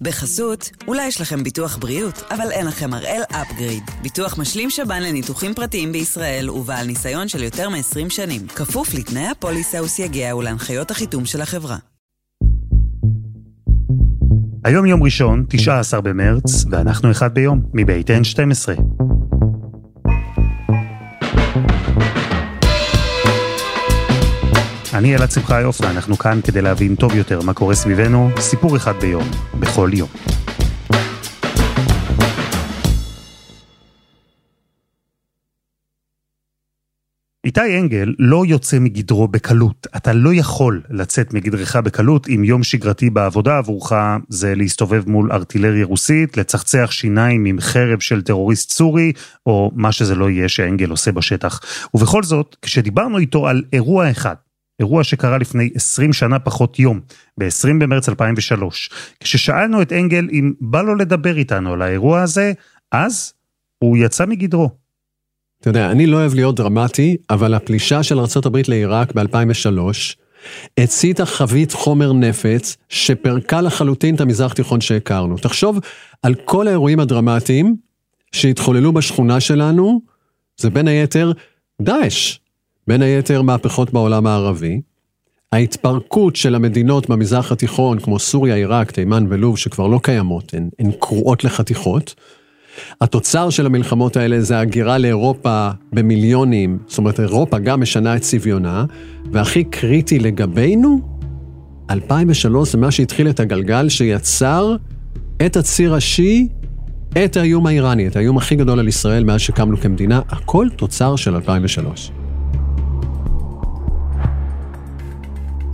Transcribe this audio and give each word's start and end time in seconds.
בחסות, 0.00 0.70
אולי 0.88 1.06
יש 1.06 1.20
לכם 1.20 1.42
ביטוח 1.42 1.76
בריאות, 1.76 2.22
אבל 2.30 2.50
אין 2.50 2.66
לכם 2.66 2.94
הראל 2.94 3.22
אפגריד. 3.30 3.82
ביטוח 4.02 4.38
משלים 4.38 4.70
שב"ן 4.70 5.02
לניתוחים 5.02 5.54
פרטיים 5.54 5.92
בישראל 5.92 6.50
ובעל 6.50 6.86
ניסיון 6.86 7.28
של 7.28 7.42
יותר 7.42 7.68
מ-20 7.68 8.10
שנים. 8.10 8.46
כפוף 8.46 8.94
לתנאי 8.94 9.26
הפוליסה 9.26 9.82
וסייגיה 9.82 10.36
ולהנחיות 10.36 10.90
החיתום 10.90 11.24
של 11.26 11.40
החברה. 11.40 11.76
היום 14.64 14.86
יום 14.86 15.02
ראשון, 15.02 15.44
19 15.48 16.00
במרץ, 16.00 16.64
ואנחנו 16.70 17.10
אחד 17.10 17.34
ביום, 17.34 17.62
מבית 17.74 18.10
N12. 18.10 18.80
אני 24.94 25.16
אלעד 25.16 25.30
שמחיוף, 25.30 25.80
ואנחנו 25.80 26.18
כאן 26.18 26.40
כדי 26.44 26.62
להבין 26.62 26.94
טוב 26.94 27.14
יותר 27.14 27.40
מה 27.40 27.54
קורה 27.54 27.74
סביבנו, 27.74 28.30
סיפור 28.38 28.76
אחד 28.76 28.92
ביום, 29.00 29.24
בכל 29.60 29.90
יום. 29.92 30.08
איתי 37.44 37.80
אנגל 37.80 38.14
לא 38.18 38.44
יוצא 38.46 38.78
מגדרו 38.78 39.28
בקלות. 39.28 39.86
אתה 39.96 40.12
לא 40.12 40.34
יכול 40.34 40.82
לצאת 40.90 41.34
מגדרך 41.34 41.76
בקלות 41.76 42.28
אם 42.28 42.44
יום 42.44 42.62
שגרתי 42.62 43.10
בעבודה 43.10 43.58
עבורך 43.58 43.92
זה 44.28 44.54
להסתובב 44.54 45.08
מול 45.08 45.32
ארטילריה 45.32 45.84
רוסית, 45.84 46.36
לצחצח 46.36 46.90
שיניים 46.90 47.44
עם 47.44 47.60
חרב 47.60 48.00
של 48.00 48.22
טרוריסט 48.22 48.70
סורי, 48.70 49.12
או 49.46 49.70
מה 49.74 49.92
שזה 49.92 50.14
לא 50.14 50.30
יהיה 50.30 50.48
שאנגל 50.48 50.90
עושה 50.90 51.12
בשטח. 51.12 51.60
ובכל 51.94 52.22
זאת, 52.22 52.56
כשדיברנו 52.62 53.18
איתו 53.18 53.48
על 53.48 53.62
אירוע 53.72 54.10
אחד, 54.10 54.34
אירוע 54.84 55.04
שקרה 55.04 55.38
לפני 55.38 55.70
20 55.74 56.12
שנה 56.12 56.38
פחות 56.38 56.78
יום, 56.78 57.00
ב-20 57.38 57.68
במרץ 57.80 58.08
2003. 58.08 58.90
כששאלנו 59.20 59.82
את 59.82 59.92
אנגל 59.92 60.28
אם 60.32 60.52
בא 60.60 60.82
לו 60.82 60.94
לדבר 60.94 61.36
איתנו 61.38 61.72
על 61.72 61.82
האירוע 61.82 62.22
הזה, 62.22 62.52
אז 62.92 63.32
הוא 63.78 63.96
יצא 63.96 64.26
מגדרו. 64.26 64.70
אתה 65.60 65.70
יודע, 65.70 65.90
אני 65.90 66.06
לא 66.06 66.16
אוהב 66.16 66.34
להיות 66.34 66.56
דרמטי, 66.56 67.16
אבל 67.30 67.54
הפלישה 67.54 68.02
של 68.02 68.18
ארה"ב 68.18 68.56
לעיראק 68.68 69.12
ב-2003 69.12 69.78
הציתה 70.78 71.26
חבית 71.26 71.72
חומר 71.72 72.12
נפץ 72.12 72.76
שפרקה 72.88 73.60
לחלוטין 73.60 74.14
את 74.14 74.20
המזרח 74.20 74.52
תיכון 74.52 74.80
שהכרנו. 74.80 75.38
תחשוב 75.38 75.78
על 76.22 76.34
כל 76.34 76.68
האירועים 76.68 77.00
הדרמטיים 77.00 77.76
שהתחוללו 78.32 78.92
בשכונה 78.92 79.40
שלנו, 79.40 80.00
זה 80.56 80.70
בין 80.70 80.88
היתר 80.88 81.32
דאעש. 81.82 82.38
בין 82.86 83.02
היתר 83.02 83.42
מהפכות 83.42 83.92
בעולם 83.92 84.26
הערבי, 84.26 84.80
ההתפרקות 85.52 86.36
של 86.36 86.54
המדינות 86.54 87.10
במזרח 87.10 87.52
התיכון, 87.52 87.98
כמו 87.98 88.18
סוריה, 88.18 88.54
עיראק, 88.54 88.90
תימן 88.90 89.26
ולוב, 89.28 89.58
שכבר 89.58 89.86
לא 89.86 90.00
קיימות, 90.02 90.54
הן, 90.54 90.68
הן 90.78 90.90
קרועות 91.00 91.44
לחתיכות. 91.44 92.14
התוצר 93.00 93.50
של 93.50 93.66
המלחמות 93.66 94.16
האלה 94.16 94.40
זה 94.40 94.58
הגירה 94.58 94.98
לאירופה 94.98 95.70
במיליונים, 95.92 96.78
זאת 96.86 96.98
אומרת, 96.98 97.20
אירופה 97.20 97.58
גם 97.58 97.80
משנה 97.80 98.16
את 98.16 98.20
צביונה, 98.20 98.84
והכי 99.32 99.64
קריטי 99.64 100.18
לגבינו, 100.18 101.00
2003 101.90 102.72
זה 102.72 102.78
מה 102.78 102.90
שהתחיל 102.90 103.28
את 103.28 103.40
הגלגל 103.40 103.88
שיצר 103.88 104.76
את 105.46 105.56
הציר 105.56 105.94
השיעי, 105.94 106.48
את 107.24 107.36
האיום 107.36 107.66
האיראני, 107.66 108.06
את 108.06 108.16
האיום 108.16 108.36
הכי 108.36 108.56
גדול 108.56 108.78
על 108.78 108.88
ישראל 108.88 109.24
מאז 109.24 109.40
שקמנו 109.40 109.76
כמדינה, 109.76 110.20
הכל 110.28 110.68
תוצר 110.76 111.16
של 111.16 111.34
2003. 111.34 112.23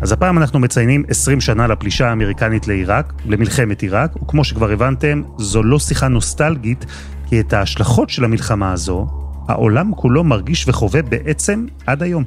אז 0.03 0.13
הפעם 0.13 0.39
אנחנו 0.39 0.59
מציינים 0.59 1.05
20 1.09 1.41
שנה 1.41 1.67
לפלישה 1.67 2.09
האמריקנית 2.09 2.69
לעיראק, 2.69 3.13
למלחמת 3.27 3.83
עיראק, 3.83 4.23
וכמו 4.23 4.45
שכבר 4.45 4.71
הבנתם, 4.71 5.23
זו 5.39 5.63
לא 5.63 5.79
שיחה 5.79 6.09
נוסטלגית, 6.09 6.87
כי 7.27 7.41
את 7.41 7.53
ההשלכות 7.53 8.11
של 8.11 8.25
המלחמה 8.25 8.73
הזו, 8.73 9.07
העולם 9.49 9.95
כולו 9.95 10.25
מרגיש 10.25 10.69
וחווה 10.69 11.03
בעצם 11.03 11.67
עד 11.87 12.03
היום. 12.03 12.25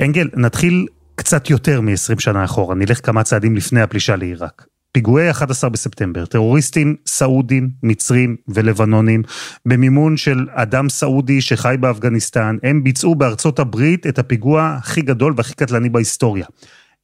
אנגל, 0.00 0.28
נתחיל 0.36 0.86
קצת 1.14 1.50
יותר 1.50 1.80
מ-20 1.80 2.20
שנה 2.20 2.44
אחורה, 2.44 2.74
נלך 2.74 3.06
כמה 3.06 3.22
צעדים 3.22 3.56
לפני 3.56 3.80
הפלישה 3.80 4.16
לעיראק. 4.16 4.69
פיגועי 4.92 5.30
11 5.30 5.70
בספטמבר, 5.70 6.26
טרוריסטים 6.26 6.96
סעודים, 7.06 7.70
מצרים 7.82 8.36
ולבנונים, 8.48 9.22
במימון 9.66 10.16
של 10.16 10.46
אדם 10.50 10.88
סעודי 10.88 11.40
שחי 11.40 11.74
באפגניסטן, 11.80 12.56
הם 12.62 12.84
ביצעו 12.84 13.14
בארצות 13.14 13.58
הברית 13.58 14.06
את 14.06 14.18
הפיגוע 14.18 14.76
הכי 14.78 15.02
גדול 15.02 15.34
והכי 15.36 15.54
קטלני 15.54 15.88
בהיסטוריה. 15.88 16.46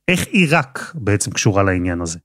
איך 0.09 0.27
עיראק 0.27 0.93
בעצם 0.95 1.31
קשורה 1.31 1.63
לעניין 1.63 2.01
הזה? 2.01 2.19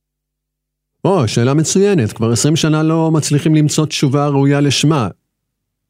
או, 1.05 1.27
שאלה 1.27 1.53
מצוינת. 1.53 2.13
כבר 2.13 2.31
20 2.31 2.55
שנה 2.55 2.83
לא 2.83 3.11
מצליחים 3.11 3.55
למצוא 3.55 3.85
תשובה 3.85 4.27
ראויה 4.27 4.61
לשמה. 4.61 5.07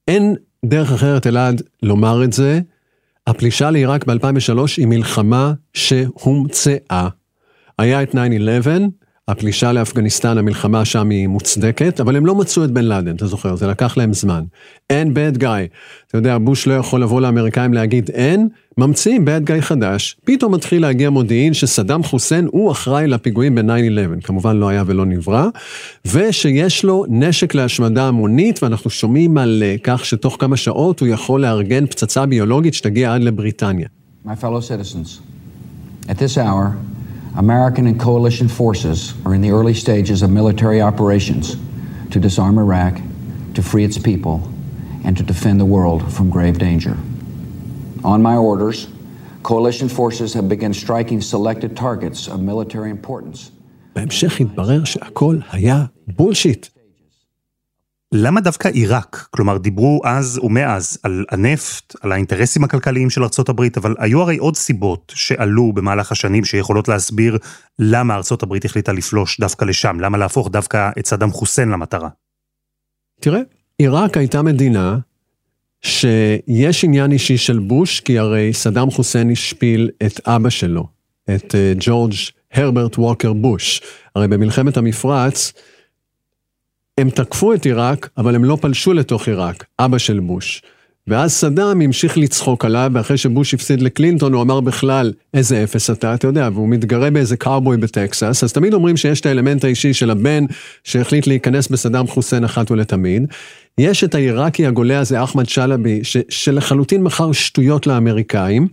אין 0.08 0.36
דרך 0.66 0.92
אחרת, 0.92 1.28
אלעד, 1.28 1.62
לומר 1.84 2.24
את 2.24 2.34
זה. 2.34 2.60
הפלישה 3.28 3.72
לעיראק 3.72 4.06
ב-2003 4.06 4.60
היא 4.78 4.88
מלחמה 4.88 5.54
שהומצאה. 5.74 7.08
היה 7.80 8.04
את 8.04 8.16
9-11, 8.16 8.18
הפלישה 9.31 9.72
לאפגניסטן, 9.72 10.38
המלחמה 10.38 10.86
שם 10.86 11.09
היא 11.09 11.28
מוצדקת, 11.28 12.00
אבל 12.00 12.16
הם 12.16 12.25
לא 12.25 12.36
מצאו 12.36 12.64
את 12.64 12.72
בן 12.72 12.86
לאדן, 12.86 13.16
אתה 13.16 13.28
זוכר, 13.28 13.56
זה 13.56 13.68
לקח 13.68 13.97
להם 13.97 14.14
זמן. 14.14 14.44
אין 14.90 15.14
bad 15.14 15.38
guy. 15.38 15.44
אתה 16.08 16.18
יודע, 16.18 16.38
בוש 16.38 16.68
לא 16.68 16.74
יכול 16.74 17.02
לבוא 17.02 17.22
לאמריקאים 17.22 17.74
להגיד 17.74 18.09
אין, 18.14 18.47
ממציאים 18.78 19.25
bad 19.28 19.50
guy 19.50 19.62
חדש, 19.62 20.18
פתאום 20.25 20.53
מתחיל 20.53 20.81
להגיע 20.81 21.09
מודיעין 21.09 21.53
שסדאם 21.53 22.03
חוסיין 22.03 22.47
הוא 22.52 22.72
אחראי 22.72 23.08
לפיגועים 23.08 23.56
ב-9-11, 23.56 24.22
כמובן 24.24 24.58
לא 24.58 24.69
היה 24.69 24.84
ולא 24.86 25.06
נברא, 25.06 25.48
ושיש 26.06 26.84
לו 26.84 27.06
נשק 27.09 27.56
להשמדה 27.56 28.08
המונית, 28.08 28.63
ואנחנו 28.63 28.90
שומעים 28.90 29.38
על 29.38 29.63
אה, 29.66 29.75
כך 29.84 30.06
שתוך 30.06 30.38
כמה 30.40 30.58
שעות 30.58 31.00
הוא 31.00 31.08
יכול 31.08 31.42
לארגן 31.42 31.86
פצצה 31.86 32.25
ביולוגית 32.25 32.74
שתגיע 32.74 33.13
עד 33.13 33.22
לבריטניה. 33.22 33.88
My 34.25 34.30
fellow 34.30 34.62
citizens, 34.62 35.19
at 36.09 36.18
this 36.18 36.38
hour, 36.38 36.91
American 37.37 37.87
and 37.87 38.00
coalition 38.00 38.49
forces 38.49 39.15
are 39.25 39.34
in 39.34 39.43
the 39.43 39.50
early 39.50 39.75
stages 39.75 40.22
of 40.22 40.31
military 40.31 40.81
operations 40.81 41.56
to 42.11 42.19
disarm 42.19 42.59
Iraq, 42.59 42.94
to 43.55 43.62
free 43.62 43.84
its 43.84 43.99
people, 43.99 44.50
and 45.05 45.17
to 45.17 45.22
defend 45.22 45.61
the 45.61 45.65
world 45.65 46.11
from 46.12 46.31
grave 46.31 46.59
danger. 46.59 46.97
On 48.05 48.22
my 48.22 48.37
orders, 48.37 48.89
coalition 49.43 49.89
forces 49.89 50.33
have 50.34 50.49
begun 50.49 50.72
striking 50.72 51.21
selected 51.21 51.77
targets 51.77 52.28
of 52.28 52.41
military 52.41 52.91
importance. 52.91 53.50
בהמשך 53.97 54.41
התברר 54.41 54.84
שהכל 54.84 55.39
היה 55.53 55.84
בולשיט. 56.17 56.67
למה 58.14 58.42
דווקא 58.42 58.68
עיראק? 58.68 59.28
כלומר, 59.30 59.58
דיברו 59.58 60.02
אז 60.06 60.40
ומאז 60.44 60.98
על 61.04 61.26
הנפט, 61.30 61.96
על 62.02 62.12
האינטרסים 62.12 62.64
הכלכליים 62.64 63.10
של 63.10 63.24
הברית, 63.50 63.78
אבל 63.78 63.96
היו 64.00 64.22
הרי 64.22 64.38
עוד 64.38 64.56
סיבות 64.56 65.14
שעלו 65.16 65.74
במהלך 65.74 66.12
השנים 66.12 66.46
שיכולות 66.46 66.88
להסביר 66.88 67.38
למה 67.80 68.16
הברית 68.44 68.66
החליטה 68.66 68.94
לפלוש 68.94 69.40
דווקא 69.40 69.66
לשם, 69.66 70.00
למה 70.00 70.18
להפוך 70.18 70.50
דווקא 70.50 70.90
את 71.00 71.06
סדאם 71.08 71.32
חוסיין 71.32 71.70
למטרה. 71.70 72.10
תראה, 73.20 73.40
עיראק 73.78 74.18
הייתה 74.18 74.42
מדינה 74.42 74.98
שיש 75.82 76.84
עניין 76.84 77.12
אישי 77.12 77.38
של 77.38 77.60
בוש, 77.60 78.00
כי 78.00 78.20
הרי 78.20 78.54
סדאם 78.54 78.92
חוסיין 78.92 79.30
השפיל 79.30 79.90
את 80.06 80.28
אבא 80.28 80.50
שלו, 80.50 80.88
את 81.36 81.56
אה, 81.56 81.74
ג'ורג' 81.80 82.14
הרברט 82.54 82.98
ווקר 82.98 83.34
בוש. 83.34 83.82
הרי 84.16 84.28
במלחמת 84.28 84.78
המפרץ, 84.78 85.54
הם 87.01 87.09
תקפו 87.09 87.53
את 87.53 87.66
עיראק, 87.66 88.09
אבל 88.17 88.35
הם 88.35 88.44
לא 88.44 88.57
פלשו 88.62 88.94
לתוך 88.94 89.28
עיראק, 89.28 89.66
אבא 89.79 89.97
של 89.97 90.19
בוש. 90.19 90.62
ואז 91.07 91.31
סדאם 91.31 91.81
המשיך 91.81 92.17
לצחוק 92.17 92.66
עליו, 92.66 92.91
ואחרי 92.94 93.17
שבוש 93.17 93.53
הפסיד 93.53 93.81
לקלינטון, 93.81 94.34
הוא 94.34 94.41
אמר 94.41 94.59
בכלל, 94.59 95.13
איזה 95.33 95.63
אפס 95.63 95.89
אתה, 95.89 96.13
אתה 96.13 96.27
יודע, 96.27 96.50
והוא 96.53 96.69
מתגרה 96.69 97.12
באיזה 97.12 97.38
קאובוי 97.38 97.77
בטקסס, 97.77 98.44
אז 98.44 98.53
תמיד 98.53 98.74
אומרים 98.74 98.98
שיש 98.98 99.21
את 99.21 99.25
האלמנט 99.25 99.63
האישי 99.63 99.94
של 99.94 100.12
הבן 100.12 100.45
שהחליט 100.83 101.27
להיכנס 101.27 101.68
בסדאם 101.68 102.07
חוסיין 102.07 102.44
אחת 102.44 102.71
ולתמיד. 102.71 103.25
יש 103.77 104.04
את 104.04 104.15
העיראקי 104.15 104.65
הגולה 104.65 105.00
הזה, 105.00 105.24
אחמד 105.24 105.50
שלבי, 105.50 106.01
שלחלוטין 106.30 107.04
מכר 107.04 107.31
שטויות 107.31 107.88
לאמריקאים. 107.88 108.68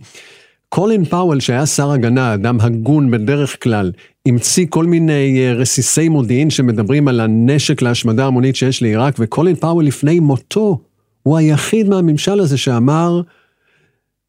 קולין 0.69 1.05
פאוול, 1.05 1.39
שהיה 1.39 1.65
שר 1.65 1.91
הגנה, 1.91 2.33
אדם 2.33 2.57
הגון 2.61 3.11
בדרך 3.11 3.63
כלל, 3.63 3.91
המציא 4.25 4.65
כל 4.69 4.85
מיני 4.85 5.39
אה, 5.39 5.53
רסיסי 5.53 6.09
מודיעין 6.09 6.49
שמדברים 6.49 7.07
על 7.07 7.19
הנשק 7.19 7.81
להשמדה 7.81 8.25
המונית 8.25 8.55
שיש 8.55 8.81
לעיראק, 8.81 9.15
וקולין 9.19 9.55
פאוול 9.55 9.85
לפני 9.85 10.19
מותו, 10.19 10.81
הוא 11.23 11.37
היחיד 11.37 11.89
מהממשל 11.89 12.39
הזה 12.39 12.57
שאמר, 12.57 13.21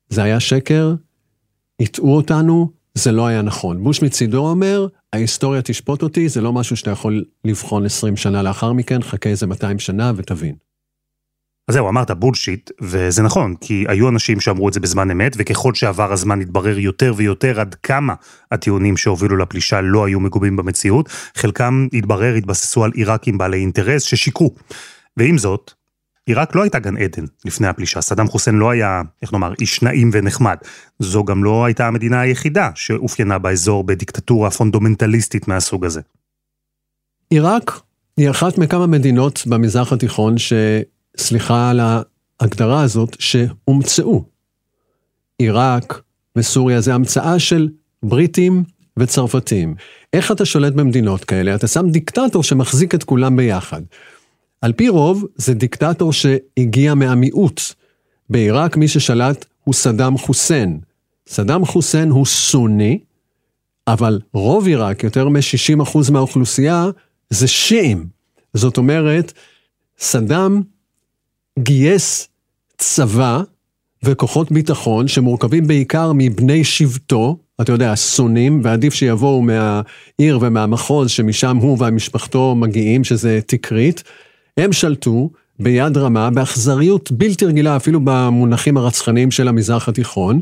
זה 0.09 0.23
היה 0.23 0.41
שקר, 0.41 0.95
הטעו 1.81 2.17
אותנו, 2.17 2.71
זה 2.95 3.13
לא 3.13 3.27
היה 3.27 3.43
נכון. 3.43 3.85
בוש 3.85 4.03
מצידו 4.03 4.49
אומר, 4.49 4.87
ההיסטוריה 5.13 5.63
תשפוט 5.63 6.03
אותי, 6.03 6.29
זה 6.29 6.41
לא 6.41 6.53
משהו 6.53 6.77
שאתה 6.77 6.91
יכול 6.91 7.25
לבחון 7.45 7.87
20 7.87 8.17
שנה 8.17 8.43
לאחר 8.43 8.73
מכן, 8.73 9.03
חכה 9.03 9.31
איזה 9.31 9.47
200 9.47 9.79
שנה 9.79 10.13
ותבין. 10.17 10.55
אז 11.71 11.75
זהו, 11.75 11.89
אמרת 11.89 12.11
בולשיט, 12.11 12.71
וזה 12.81 13.23
נכון, 13.23 13.55
כי 13.61 13.85
היו 13.89 14.09
אנשים 14.09 14.41
שאמרו 14.41 14.69
את 14.69 14.73
זה 14.73 14.81
בזמן 14.81 15.11
אמת, 15.11 15.33
וככל 15.39 15.75
שעבר 15.75 16.13
הזמן 16.13 16.41
התברר 16.41 16.79
יותר 16.79 17.13
ויותר 17.17 17.61
עד 17.61 17.75
כמה 17.75 18.15
הטיעונים 18.53 18.97
שהובילו 18.97 19.37
לפלישה 19.37 19.81
לא 19.81 20.05
היו 20.05 20.21
מגובים 20.21 20.57
במציאות, 20.57 21.09
חלקם 21.35 21.87
התברר, 21.93 22.35
התבססו 22.35 22.85
על 22.85 22.91
עיראקים 22.95 23.39
בעלי 23.39 23.57
אינטרס 23.57 24.03
ששיקרו. 24.03 24.55
ועם 25.17 25.39
זאת, 25.39 25.73
עיראק 26.27 26.55
לא 26.55 26.63
הייתה 26.63 26.79
גן 26.79 26.97
עדן 26.97 27.25
לפני 27.45 27.67
הפלישה, 27.67 28.01
סדאם 28.01 28.29
חוסיין 28.29 28.57
לא 28.57 28.71
היה, 28.71 29.03
איך 29.23 29.33
נאמר, 29.33 29.53
איש 29.61 29.83
נעים 29.83 30.11
ונחמד. 30.13 30.57
זו 30.99 31.25
גם 31.25 31.45
לא 31.45 31.65
הייתה 31.65 31.87
המדינה 31.87 32.21
היחידה 32.21 32.71
שאופיינה 32.75 33.39
באזור 33.39 33.85
בדיקטטורה 33.85 34.51
פונדומנטליסטית 34.51 35.49
מהסוג 35.49 35.85
הזה. 35.85 36.01
עיראק 37.31 37.81
היא 38.17 38.31
אחת 38.31 38.59
מכמה 38.59 38.87
מדינות 38.87 39.43
במזרח 39.47 39.93
התיכון 39.93 40.39
ש... 40.39 40.53
סליחה 41.17 41.71
על 41.71 41.81
ההגדרה 41.81 42.83
הזאת, 42.83 43.17
שהומצאו. 43.19 44.25
עיראק 45.39 46.03
וסוריה 46.37 46.81
זה 46.81 46.95
המצאה 46.95 47.39
של 47.39 47.69
בריטים 48.03 48.65
וצרפתים. 48.97 49.75
איך 50.13 50.33
אתה 50.33 50.45
שולט 50.45 50.73
במדינות 50.73 51.25
כאלה? 51.25 51.55
אתה 51.55 51.67
שם 51.67 51.91
דיקטטור 51.91 52.43
שמחזיק 52.43 52.95
את 52.95 53.05
כולם 53.05 53.37
ביחד. 53.37 53.83
על 54.61 54.73
פי 54.73 54.89
רוב, 54.89 55.25
זה 55.37 55.55
דיקטטור 55.55 56.13
שהגיע 56.13 56.95
מהמיעוט. 56.95 57.61
בעיראק 58.31 58.77
מי 58.77 58.89
ששלט 58.89 59.45
הוא 59.65 59.75
סדאם 59.75 60.19
חוסיין. 60.19 60.81
סדאם 61.29 61.65
חוסיין 61.65 62.11
הוא 62.11 62.27
סוני, 62.27 62.99
אבל 63.87 64.21
רוב 64.33 64.67
עיראק, 64.67 65.05
יותר 65.05 65.29
מ-60% 65.29 66.11
מהאוכלוסייה, 66.13 66.87
זה 67.31 67.47
שיעים. 67.49 68.07
זאת 68.55 68.77
אומרת, 68.77 69.33
סדאם 69.99 70.61
גייס 71.59 72.29
צבא 72.79 73.41
וכוחות 74.03 74.53
ביטחון 74.53 75.09
שמורכבים 75.09 75.67
בעיקר 75.67 76.13
מבני 76.15 76.65
שבטו, 76.65 77.37
אתה 77.61 77.73
יודע, 77.73 77.95
סונים, 77.95 78.61
ועדיף 78.65 78.95
שיבואו 78.95 79.43
מהעיר 79.43 80.39
ומהמחוז 80.41 81.11
שמשם 81.11 81.57
הוא 81.57 81.77
ומשפחתו 81.81 82.55
מגיעים, 82.55 83.05
שזה 83.05 83.41
תקרית. 83.47 84.03
הם 84.57 84.73
שלטו 84.73 85.31
ביד 85.59 85.97
רמה, 85.97 86.31
באכזריות 86.31 87.13
בלתי 87.13 87.47
רגילה, 87.47 87.77
אפילו 87.77 88.01
במונחים 88.05 88.77
הרצחניים 88.77 89.31
של 89.31 89.49
המזרח 89.49 89.89
התיכון. 89.89 90.41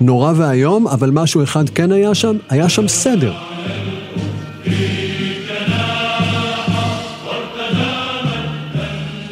נורא 0.00 0.32
ואיום, 0.36 0.88
אבל 0.88 1.10
משהו 1.10 1.42
אחד 1.42 1.68
כן 1.68 1.92
היה 1.92 2.14
שם, 2.14 2.36
היה 2.48 2.68
שם 2.68 2.88
סדר. 2.88 3.34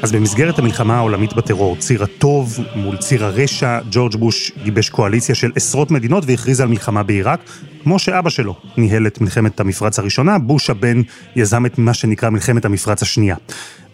אז 0.02 0.12
במסגרת 0.12 0.58
המלחמה 0.58 0.96
העולמית 0.96 1.32
בטרור, 1.32 1.76
ציר 1.76 2.02
הטוב 2.02 2.58
מול 2.74 2.96
ציר 2.96 3.24
הרשע, 3.24 3.78
ג'ורג' 3.90 4.16
בוש 4.16 4.52
גיבש 4.62 4.88
קואליציה 4.88 5.34
של 5.34 5.50
עשרות 5.56 5.90
מדינות 5.90 6.24
והכריז 6.26 6.60
על 6.60 6.68
מלחמה 6.68 7.02
בעיראק, 7.02 7.40
כמו 7.82 7.98
שאבא 7.98 8.30
שלו 8.30 8.56
ניהל 8.76 9.06
את 9.06 9.20
מלחמת 9.20 9.60
המפרץ 9.60 9.98
הראשונה, 9.98 10.38
בוש 10.38 10.70
הבן 10.70 11.02
יזם 11.36 11.66
את 11.66 11.78
מה 11.78 11.94
שנקרא 11.94 12.30
מלחמת 12.30 12.64
המפרץ 12.64 13.02
השנייה. 13.02 13.36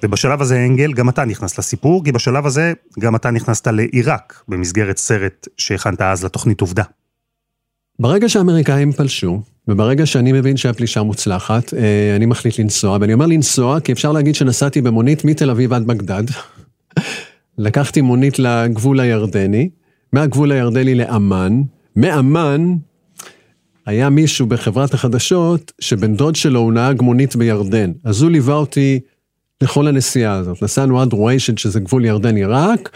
ובשלב 0.03 0.43
הזה, 0.43 0.64
אנגל, 0.67 0.93
גם 0.93 1.08
אתה 1.08 1.25
נכנס 1.25 1.58
לסיפור, 1.58 2.05
כי 2.05 2.12
בשלב 2.12 2.47
הזה 2.47 2.73
גם 2.99 3.17
אתה 3.17 3.31
נכנסת 3.31 3.67
לעיראק, 3.67 4.43
במסגרת 4.49 4.97
סרט 4.97 5.49
שהכנת 5.56 6.00
אז 6.00 6.25
לתוכנית 6.25 6.61
עובדה. 6.61 6.85
ברגע 7.99 8.29
שהאמריקאים 8.29 8.93
פלשו, 8.93 9.41
וברגע 9.68 10.06
שאני 10.06 10.32
מבין 10.32 10.56
שהפלישה 10.56 11.02
מוצלחת, 11.02 11.74
אה, 11.74 12.16
אני 12.16 12.26
מחליט 12.26 12.58
לנסוע, 12.58 12.98
ואני 13.00 13.12
אומר 13.12 13.26
לנסוע 13.26 13.80
כי 13.80 13.92
אפשר 13.92 14.12
להגיד 14.12 14.34
שנסעתי 14.34 14.82
במונית 14.82 15.24
מתל 15.24 15.50
אביב 15.50 15.72
עד 15.72 15.86
בגדד. 15.86 16.24
לקחתי 17.58 18.00
מונית 18.00 18.38
לגבול 18.38 19.00
הירדני, 19.00 19.68
מהגבול 20.12 20.52
הירדני 20.52 20.94
לאמ"ן, 20.94 21.62
מאמ"ן 21.96 22.76
היה 23.86 24.10
מישהו 24.10 24.46
בחברת 24.46 24.94
החדשות 24.94 25.72
שבן 25.80 26.16
דוד 26.16 26.36
שלו 26.36 26.60
הוא 26.60 26.72
נהג 26.72 27.02
מונית 27.02 27.36
בירדן. 27.36 27.92
אז 28.04 28.22
הוא 28.22 28.30
ליווה 28.30 28.54
אותי 28.54 29.00
לכל 29.62 29.86
הנסיעה 29.86 30.34
הזאת. 30.34 30.62
נסענו 30.62 31.00
עד 31.00 31.12
רואשד 31.12 31.58
שזה 31.58 31.80
גבול 31.80 32.04
ירדן-עיראק, 32.04 32.90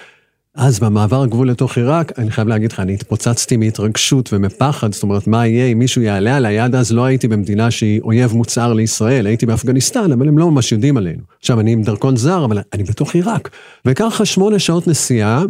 אז 0.54 0.80
במעבר 0.80 1.22
הגבול 1.22 1.50
לתוך 1.50 1.76
עיראק, 1.76 2.18
אני 2.18 2.30
חייב 2.30 2.48
להגיד 2.48 2.72
לך, 2.72 2.80
אני 2.80 2.94
התפוצצתי 2.94 3.56
מהתרגשות 3.56 4.32
ומפחד, 4.32 4.92
זאת 4.92 5.02
אומרת, 5.02 5.26
מה 5.26 5.46
יהיה 5.46 5.66
אם 5.66 5.78
מישהו 5.78 6.02
יעלה 6.02 6.36
עליי? 6.36 6.58
עד 6.58 6.74
אז 6.74 6.92
לא 6.92 7.04
הייתי 7.04 7.28
במדינה 7.28 7.70
שהיא 7.70 8.00
אויב 8.00 8.32
מוצהר 8.32 8.72
לישראל, 8.72 9.26
הייתי 9.26 9.46
באפגניסטן, 9.46 10.12
אבל 10.12 10.28
הם 10.28 10.38
לא 10.38 10.50
ממש 10.50 10.72
יודעים 10.72 10.96
עלינו. 10.96 11.22
עכשיו, 11.40 11.60
אני 11.60 11.72
עם 11.72 11.82
דרכון 11.82 12.16
זר, 12.16 12.44
אבל 12.44 12.58
אני 12.72 12.82
בתוך 12.82 13.14
עיראק. 13.14 13.50
וככה 13.84 14.24
שמונה 14.24 14.58
שעות 14.58 14.86
נסיעה 14.86 15.42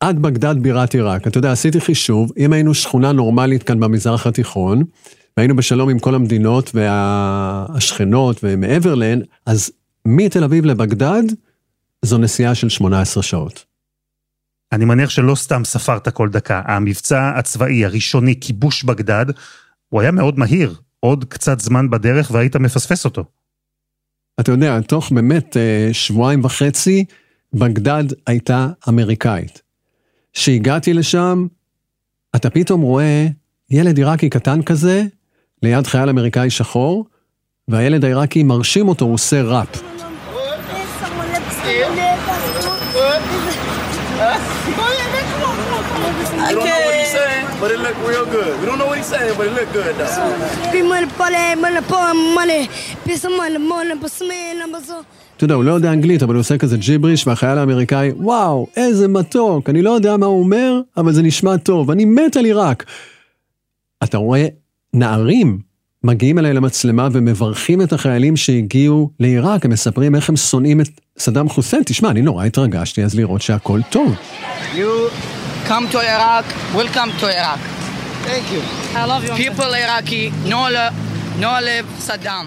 עד 0.00 0.22
בגדד 0.22 0.54
בירת 0.60 0.94
עיראק. 0.94 1.26
אתה 1.26 1.38
יודע, 1.38 1.52
עשיתי 1.52 1.80
חישוב, 1.80 2.32
אם 2.38 2.52
היינו 2.52 2.74
שכונה 2.74 3.12
נורמלית 3.12 3.62
כאן 3.62 3.80
במזרח 3.80 4.26
התיכון, 4.26 4.84
והיינו 5.36 5.56
בשלום 5.56 5.88
עם 5.88 5.98
כל 5.98 6.14
המדינות 6.14 6.70
והשכנות 6.74 8.40
ומעבר 8.42 8.94
להן, 8.94 9.22
אז 9.46 9.70
מתל 10.06 10.44
אביב 10.44 10.64
לבגדד, 10.64 11.22
זו 12.02 12.18
נסיעה 12.18 12.54
של 12.54 12.68
18 12.68 13.22
שעות. 13.22 13.67
אני 14.72 14.84
מניח 14.84 15.10
שלא 15.10 15.34
סתם 15.34 15.64
ספרת 15.64 16.08
כל 16.08 16.28
דקה. 16.28 16.62
המבצע 16.64 17.32
הצבאי 17.36 17.84
הראשוני, 17.84 18.40
כיבוש 18.40 18.84
בגדד, 18.84 19.26
הוא 19.88 20.00
היה 20.00 20.10
מאוד 20.10 20.38
מהיר. 20.38 20.74
עוד 21.00 21.24
קצת 21.24 21.60
זמן 21.60 21.90
בדרך 21.90 22.30
והיית 22.30 22.56
מפספס 22.56 23.04
אותו. 23.04 23.24
אתה 24.40 24.52
יודע, 24.52 24.80
תוך 24.80 25.12
באמת 25.12 25.56
אה, 25.56 25.88
שבועיים 25.92 26.44
וחצי, 26.44 27.04
בגדד 27.52 28.04
הייתה 28.26 28.68
אמריקאית. 28.88 29.62
כשהגעתי 30.32 30.94
לשם, 30.94 31.46
אתה 32.36 32.50
פתאום 32.50 32.80
רואה 32.80 33.26
ילד 33.70 33.98
עיראקי 33.98 34.30
קטן 34.30 34.62
כזה, 34.62 35.02
ליד 35.62 35.86
חייל 35.86 36.08
אמריקאי 36.08 36.50
שחור, 36.50 37.06
והילד 37.68 38.04
העיראקי 38.04 38.42
מרשים 38.42 38.88
אותו, 38.88 39.04
הוא 39.04 39.14
עושה 39.14 39.42
ראפ. 39.42 39.87
I 46.08 46.52
don't 46.52 46.64
know 46.64 46.80
what 46.86 46.96
he's 47.02 47.12
saying, 47.20 47.44
but 47.60 47.70
it 47.74 47.80
looked 47.86 48.02
real 48.12 48.26
good. 48.36 48.52
We 48.60 48.64
don't 48.68 48.78
know 48.80 48.88
what 48.90 48.98
he's 49.00 49.10
saying, 49.14 49.34
but 49.38 49.44
it 49.50 49.54
looked 49.58 49.72
good 49.78 49.94
though. 49.98 50.38
אתה 55.36 55.44
יודע, 55.44 55.54
הוא 55.54 55.64
לא 55.64 55.72
יודע 55.72 55.92
אנגלית, 55.92 56.22
אבל 56.22 56.34
הוא 56.34 56.40
עושה 56.40 56.58
כזה 56.58 56.76
ג'יבריש, 56.76 57.26
והחייל 57.26 57.58
האמריקאי, 57.58 58.10
וואו, 58.16 58.66
איזה 58.76 59.08
מתוק, 59.08 59.70
אני 59.70 59.82
לא 59.82 59.90
יודע 59.90 60.16
מה 60.16 60.26
הוא 60.26 60.40
אומר, 60.40 60.80
אבל 60.96 61.12
זה 61.12 61.22
נשמע 61.22 61.56
טוב, 61.56 61.90
אני 61.90 62.04
מת 62.04 62.36
על 62.36 62.44
עיראק. 62.44 62.84
אתה 64.04 64.18
רואה 64.18 64.46
נערים 64.94 65.58
מגיעים 66.04 66.38
אליי 66.38 66.52
למצלמה 66.52 67.08
ומברכים 67.12 67.82
את 67.82 67.92
החיילים 67.92 68.36
שהגיעו 68.36 69.10
לעיראק, 69.20 69.64
הם 69.64 69.70
מספרים 69.70 70.14
איך 70.14 70.28
הם 70.28 70.36
שונאים 70.36 70.80
את 70.80 70.88
סדאם 71.18 71.48
חוסיין. 71.48 71.82
תשמע, 71.86 72.10
אני 72.10 72.22
נורא 72.22 72.44
התרגשתי 72.44 73.04
אז 73.04 73.14
לראות 73.14 73.42
שהכל 73.42 73.80
טוב. 73.90 74.14
You 74.74 75.37
come 75.68 75.86
to 75.94 76.00
Iraq, 76.16 76.46
welcome 76.80 77.10
to 77.20 77.26
Iraq. 77.40 77.60
Thank 78.28 78.46
you. 78.54 78.62
I 79.00 79.04
love 79.12 79.22
you. 79.26 79.34
People 79.44 79.70
Iraqi, 79.86 80.24
no, 80.52 80.60
no 81.44 81.50
live 81.70 81.88
Saddam. 82.08 82.46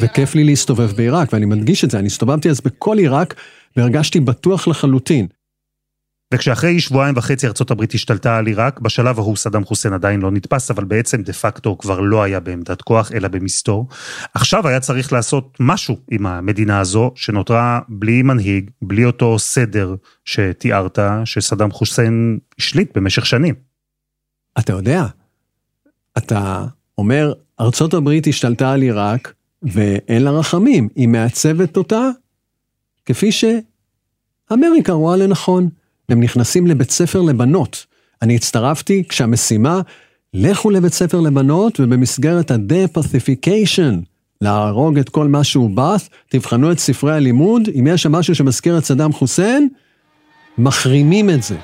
וכיף 0.00 0.34
לי 0.34 0.44
להסתובב 0.44 0.92
בעיראק, 0.96 1.32
ואני 1.32 1.46
מדגיש 1.46 1.84
את 1.84 1.90
זה, 1.90 1.98
אני 1.98 2.06
הסתובבתי 2.06 2.50
אז 2.50 2.60
בכל 2.60 2.98
עיראק 2.98 3.34
והרגשתי 3.76 4.20
בטוח 4.20 4.68
לחלוטין. 4.68 5.26
וכשאחרי 6.34 6.80
שבועיים 6.80 7.14
וחצי 7.16 7.46
ארצות 7.46 7.70
הברית 7.70 7.94
השתלטה 7.94 8.38
על 8.38 8.46
עיראק, 8.46 8.80
בשלב 8.80 9.18
ההוא 9.18 9.36
סדאם 9.36 9.64
חוסיין 9.64 9.94
עדיין 9.94 10.22
לא 10.22 10.30
נתפס, 10.30 10.70
אבל 10.70 10.84
בעצם 10.84 11.22
דה 11.22 11.32
פקטו 11.32 11.78
כבר 11.78 12.00
לא 12.00 12.22
היה 12.22 12.40
בעמדת 12.40 12.82
כוח, 12.82 13.12
אלא 13.12 13.28
במסתור. 13.28 13.88
עכשיו 14.34 14.68
היה 14.68 14.80
צריך 14.80 15.12
לעשות 15.12 15.56
משהו 15.60 15.96
עם 16.10 16.26
המדינה 16.26 16.80
הזו, 16.80 17.12
שנותרה 17.14 17.80
בלי 17.88 18.22
מנהיג, 18.22 18.70
בלי 18.82 19.04
אותו 19.04 19.38
סדר 19.38 19.94
שתיארת, 20.24 20.98
שסדאם 21.24 21.70
חוסיין 21.70 22.38
השליט 22.58 22.96
במשך 22.96 23.26
שנים. 23.26 23.54
אתה 24.58 24.72
יודע, 24.72 25.06
אתה 26.18 26.64
אומר, 26.98 27.32
ארצות 27.60 27.94
הברית 27.94 28.26
השתלטה 28.26 28.72
על 28.72 28.82
עיראק, 28.82 29.32
ואין 29.62 30.22
לה 30.22 30.30
רחמים, 30.30 30.88
היא 30.96 31.08
מעצבת 31.08 31.76
אותה 31.76 32.08
כפי 33.04 33.30
שאמריקה 33.32 34.92
רואה 34.92 35.16
לנכון. 35.16 35.68
הם 36.08 36.22
נכנסים 36.22 36.66
לבית 36.66 36.90
ספר 36.90 37.20
לבנות. 37.22 37.86
אני 38.22 38.36
הצטרפתי 38.36 39.02
כשהמשימה, 39.08 39.80
לכו 40.34 40.70
לבית 40.70 40.92
ספר 40.92 41.20
לבנות, 41.20 41.80
ובמסגרת 41.80 42.50
ה-depacification, 42.50 43.94
להרוג 44.40 44.98
את 44.98 45.08
כל 45.08 45.28
מה 45.28 45.44
שהוא 45.44 45.70
באס, 45.70 46.10
תבחנו 46.28 46.72
את 46.72 46.78
ספרי 46.78 47.14
הלימוד, 47.14 47.68
אם 47.78 47.86
יש 47.86 48.02
שם 48.02 48.12
משהו 48.12 48.34
שמזכיר 48.34 48.78
את 48.78 48.84
סדאם 48.84 49.12
חוסיין, 49.12 49.68
מחרימים 50.58 51.30
את 51.30 51.42
זה. 51.42 51.56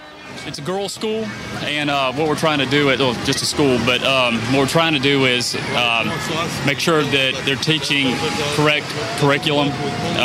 It's 0.46 0.58
a 0.58 0.62
girls' 0.62 0.94
school, 0.94 1.22
and 1.78 1.90
uh, 1.90 2.12
what 2.16 2.26
we're 2.26 2.42
trying 2.46 2.60
to 2.66 2.70
do, 2.78 2.88
at, 2.90 2.98
well, 2.98 3.14
just 3.30 3.42
a 3.42 3.46
school, 3.54 3.76
but 3.84 4.00
um, 4.02 4.32
what 4.50 4.58
we're 4.62 4.76
trying 4.80 4.94
to 4.94 5.04
do 5.12 5.26
is 5.26 5.54
um, 5.84 6.06
make 6.70 6.80
sure 6.80 7.02
that 7.16 7.32
they're 7.44 7.64
teaching 7.72 8.06
correct 8.56 8.88
curriculum 9.20 9.68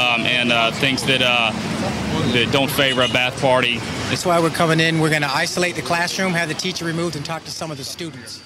um, 0.02 0.22
and 0.38 0.48
uh, 0.54 0.72
things 0.84 1.04
that 1.10 1.22
uh, 1.22 1.52
that 2.36 2.48
don't 2.52 2.72
favor 2.82 3.02
a 3.10 3.12
bath 3.20 3.36
party. 3.42 3.76
That's 4.10 4.26
why 4.30 4.38
we're 4.44 4.58
coming 4.62 4.80
in. 4.80 4.92
We're 5.02 5.16
going 5.18 5.28
to 5.30 5.36
isolate 5.46 5.76
the 5.76 5.88
classroom, 5.92 6.32
have 6.34 6.50
the 6.54 6.60
teacher 6.66 6.86
removed, 6.94 7.16
and 7.18 7.24
talk 7.26 7.42
to 7.50 7.52
some 7.52 7.70
of 7.72 7.78
the 7.78 7.88
students. 7.96 8.42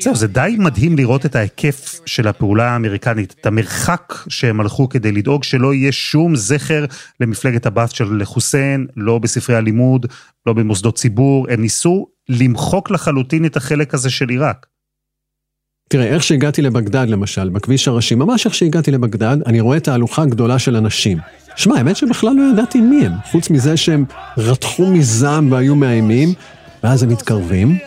זהו, 0.00 0.16
זה 0.16 0.26
די 0.26 0.56
מדהים 0.58 0.96
לראות 0.96 1.26
את 1.26 1.36
ההיקף 1.36 2.00
של 2.06 2.28
הפעולה 2.28 2.70
האמריקנית, 2.70 3.34
את 3.40 3.46
המרחק 3.46 4.14
שהם 4.28 4.60
הלכו 4.60 4.88
כדי 4.88 5.12
לדאוג 5.12 5.44
שלא 5.44 5.74
יהיה 5.74 5.92
שום 5.92 6.36
זכר 6.36 6.84
למפלגת 7.20 7.66
הבאס 7.66 7.90
של 7.90 8.24
חוסיין, 8.24 8.86
לא 8.96 9.18
בספרי 9.18 9.56
הלימוד, 9.56 10.06
לא 10.46 10.52
במוסדות 10.52 10.96
ציבור, 10.96 11.46
הם 11.50 11.60
ניסו 11.60 12.06
למחוק 12.28 12.90
לחלוטין 12.90 13.46
את 13.46 13.56
החלק 13.56 13.94
הזה 13.94 14.10
של 14.10 14.28
עיראק. 14.28 14.66
תראה, 15.92 16.06
איך 16.06 16.22
שהגעתי 16.22 16.62
לבגדד 16.62 17.06
למשל, 17.08 17.48
בכביש 17.48 17.88
הראשי, 17.88 18.14
ממש 18.14 18.46
איך 18.46 18.54
שהגעתי 18.54 18.90
לבגדד, 18.90 19.36
אני 19.46 19.60
רואה 19.60 19.80
תהלוכה 19.80 20.24
גדולה 20.24 20.58
של 20.58 20.76
אנשים. 20.76 21.18
שמע, 21.56 21.76
האמת 21.76 21.96
שבכלל 21.96 22.34
לא 22.34 22.52
ידעתי 22.52 22.80
מי 22.80 23.06
הם, 23.06 23.12
חוץ 23.30 23.50
מזה 23.50 23.76
שהם 23.76 24.04
רתחו 24.36 24.86
מזעם 24.86 25.52
והיו 25.52 25.76
מאיימים, 25.76 26.34
ואז 26.84 27.02
הם 27.02 27.08
מתקרבים, 27.08 27.78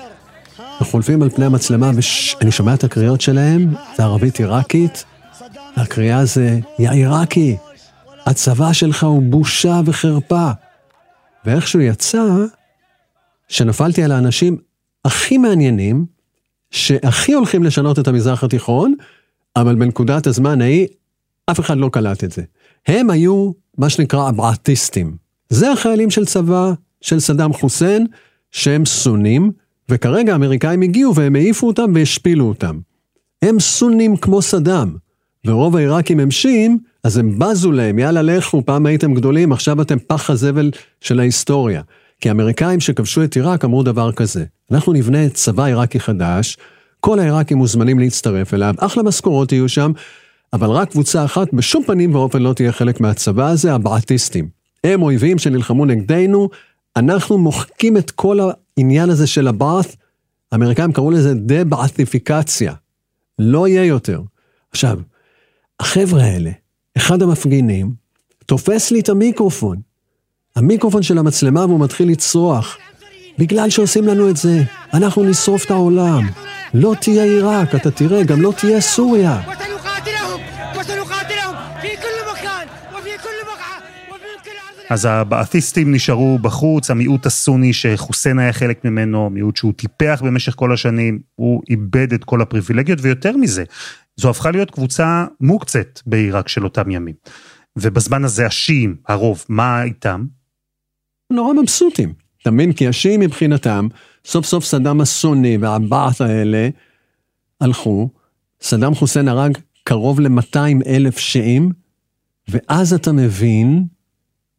וחולפים 0.82 1.22
על 1.22 1.30
פני 1.30 1.46
המצלמה, 1.46 1.92
ואני 2.40 2.52
שומע 2.52 2.74
את 2.74 2.84
הקריאות 2.84 3.22
שלהם, 3.22 3.74
זה 3.98 4.04
ערבית 4.04 4.40
עיראקית, 4.40 5.06
והקריאה 5.78 6.26
זה, 6.26 6.60
יא 6.80 6.90
עיראקי, 6.90 7.58
הצבא 8.26 8.74
שלך 8.74 9.04
הוא 9.04 9.24
בושה 9.24 9.82
וחרפה. 9.86 10.50
ואיכשהו 11.46 11.82
יצא, 11.82 12.24
שנפלתי 13.48 14.04
על 14.04 14.12
האנשים 14.12 14.58
הכי 15.06 15.38
מעניינים, 15.38 16.15
שהכי 16.72 17.34
הולכים 17.34 17.64
לשנות 17.64 18.00
את 18.00 18.08
המזרח 18.08 18.44
התיכון, 18.44 18.94
אבל 19.56 19.76
בנקודת 19.76 20.28
הזמן 20.28 20.62
ההיא, 20.62 20.88
אף 21.52 21.60
אחד 21.60 21.78
לא 21.78 21.90
קלט 21.94 22.24
את 22.24 22.32
זה. 22.32 22.42
הם 22.88 23.10
היו 23.10 23.52
מה 23.78 23.90
שנקרא 23.90 24.30
אבעטיסטים. 24.30 25.16
זה 25.50 25.72
החיילים 25.72 26.12
של 26.12 26.26
צבא 26.26 26.74
של 27.02 27.20
סדאם 27.20 27.54
חוסיין, 27.54 28.08
שהם 28.52 28.86
סונים, 28.86 29.52
וכרגע 29.90 30.34
האמריקאים 30.34 30.82
הגיעו 30.82 31.16
והם 31.16 31.36
העיפו 31.36 31.68
אותם 31.68 31.92
והשפילו 31.96 32.46
אותם. 32.46 32.80
הם 33.42 33.60
סונים 33.60 34.18
כמו 34.18 34.42
סדאם, 34.42 34.96
ורוב 35.46 35.76
העיראקים 35.76 36.20
הם 36.20 36.32
שיעים, 36.32 36.80
אז 37.04 37.18
הם 37.18 37.40
בזו 37.40 37.72
להם, 37.72 38.00
יאללה 38.00 38.22
לכו, 38.22 38.66
פעם 38.66 38.86
הייתם 38.86 39.14
גדולים, 39.14 39.52
עכשיו 39.52 39.82
אתם 39.82 40.00
פח 40.08 40.30
הזבל 40.30 40.72
של 41.02 41.20
ההיסטוריה. 41.20 41.82
כי 42.22 42.30
האמריקאים 42.30 42.80
שכבשו 42.80 43.24
את 43.24 43.36
עיראק 43.36 43.66
אמרו 43.66 43.84
דבר 43.84 44.12
כזה, 44.12 44.46
אנחנו 44.72 44.94
נבנה 44.94 45.30
צבא 45.30 45.66
עיראקי 45.66 46.00
חדש, 46.00 46.58
כל 47.00 47.20
העיראקים 47.20 47.58
מוזמנים 47.58 48.00
להצטרף 48.00 48.54
אליו, 48.54 48.76
אחלה 48.78 49.04
משכורות 49.04 49.52
יהיו 49.52 49.70
שם, 49.70 49.92
אבל 50.54 50.70
רק 50.70 50.92
קבוצה 50.92 51.26
אחת 51.26 51.54
בשום 51.54 51.84
פנים 51.84 52.16
ואופן 52.16 52.42
לא 52.42 52.54
תהיה 52.54 52.72
חלק 52.72 53.02
מהצבא 53.02 53.48
הזה, 53.48 53.74
הבעטיסטים. 53.74 54.50
הם 54.84 55.02
אויבים 55.02 55.38
שנלחמו 55.38 55.86
נגדנו, 55.86 56.50
אנחנו 56.96 57.38
מוחקים 57.38 57.98
את 57.98 58.12
כל 58.12 58.40
העניין 58.78 59.10
הזה 59.10 59.28
של 59.28 59.48
הבעת', 59.48 59.96
האמריקאים 60.52 60.94
קראו 60.94 61.12
לזה 61.12 61.34
דה-בעתיפיקציה. 61.34 62.74
לא 63.40 63.68
יהיה 63.68 63.86
יותר. 63.86 64.22
עכשיו, 64.72 65.00
החבר'ה 65.80 66.24
האלה, 66.24 66.52
אחד 66.98 67.22
המפגינים, 67.22 67.94
תופס 68.46 68.92
לי 68.92 69.00
את 69.00 69.10
המיקרופון. 69.10 69.78
המיקרופון 70.56 71.04
של 71.04 71.18
המצלמה 71.18 71.66
והוא 71.66 71.80
מתחיל 71.80 72.12
לצרוח. 72.12 72.78
בגלל 73.38 73.70
שעושים 73.70 74.08
לנו 74.08 74.30
את 74.30 74.38
זה, 74.38 74.64
אנחנו 74.94 75.24
נשרוף 75.24 75.66
את 75.66 75.72
העולם. 75.72 76.28
לא 76.74 76.94
תהיה 77.02 77.24
עיראק, 77.24 77.76
אתה 77.76 77.92
תראה, 77.92 78.24
גם 78.24 78.42
לא 78.42 78.54
תהיה 78.58 78.82
סוריה. 78.82 79.42
אז 84.90 85.06
הבעתיסטים 85.06 85.96
נשארו 85.96 86.40
בחוץ, 86.40 86.92
המיעוט 86.92 87.26
הסוני 87.26 87.74
שחוסיין 87.74 88.40
היה 88.40 88.54
חלק 88.54 88.86
ממנו, 88.86 89.30
מיעוט 89.30 89.56
שהוא 89.56 89.74
טיפח 89.74 90.22
במשך 90.26 90.54
כל 90.56 90.74
השנים, 90.74 91.20
הוא 91.36 91.62
איבד 91.70 92.14
את 92.14 92.24
כל 92.24 92.42
הפריבילגיות, 92.42 93.00
ויותר 93.02 93.38
מזה, 93.38 93.64
זו 94.18 94.30
הפכה 94.30 94.52
להיות 94.52 94.72
קבוצה 94.72 95.26
מוקצת 95.42 96.00
בעיראק 96.06 96.48
של 96.48 96.64
אותם 96.64 96.92
ימים. 96.92 97.16
ובזמן 97.78 98.24
הזה 98.26 98.46
השיעים, 98.46 98.96
הרוב, 99.08 99.46
מה 99.50 99.84
איתם? 99.84 100.26
נורא 101.32 101.54
מבסוטים. 101.54 102.14
אתה 102.42 102.52
מבין? 102.52 102.74
כי 102.74 102.88
השיעים 102.88 103.20
מבחינתם, 103.20 103.88
סוף 104.26 104.46
סוף 104.46 104.66
סדאם 104.66 105.02
הסוני 105.02 105.58
והבעת' 105.58 106.22
האלה 106.22 106.70
הלכו, 107.62 108.10
סדאם 108.62 108.96
חוסיין 108.96 109.28
הרג 109.28 109.58
קרוב 109.84 110.20
ל-200 110.20 110.88
אלף 110.88 111.18
שיעים, 111.18 111.72
ואז 112.48 112.94
אתה 112.94 113.12
מבין 113.12 113.86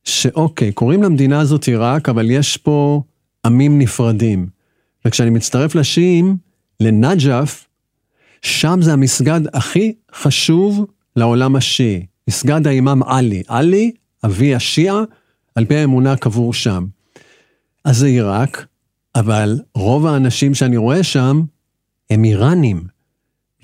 שאוקיי, 0.04 0.72
קוראים 0.72 1.02
למדינה 1.02 1.40
הזאת 1.40 1.64
עיראק, 1.64 2.08
אבל 2.08 2.30
יש 2.30 2.56
פה 2.56 3.02
עמים 3.46 3.78
נפרדים. 3.78 4.46
וכשאני 5.04 5.30
מצטרף 5.30 5.74
לשיעים, 5.74 6.36
לנג'ף, 6.80 7.66
שם 8.42 8.78
זה 8.82 8.92
המסגד 8.92 9.40
הכי 9.52 9.94
חשוב 10.14 10.86
לעולם 11.16 11.56
השיעי. 11.56 12.06
מסגד 12.28 12.66
האימאם 12.66 13.02
עלי. 13.02 13.42
עלי, 13.48 13.92
אבי 14.24 14.54
השיעה, 14.54 15.02
על 15.56 15.64
פי 15.64 15.76
האמונה 15.76 16.16
קבור 16.16 16.54
שם. 16.54 16.86
אז 17.84 17.96
זה 17.96 18.06
עיראק, 18.06 18.66
אבל 19.14 19.58
רוב 19.74 20.06
האנשים 20.06 20.54
שאני 20.54 20.76
רואה 20.76 21.02
שם 21.02 21.42
הם 22.10 22.24
איראנים, 22.24 22.84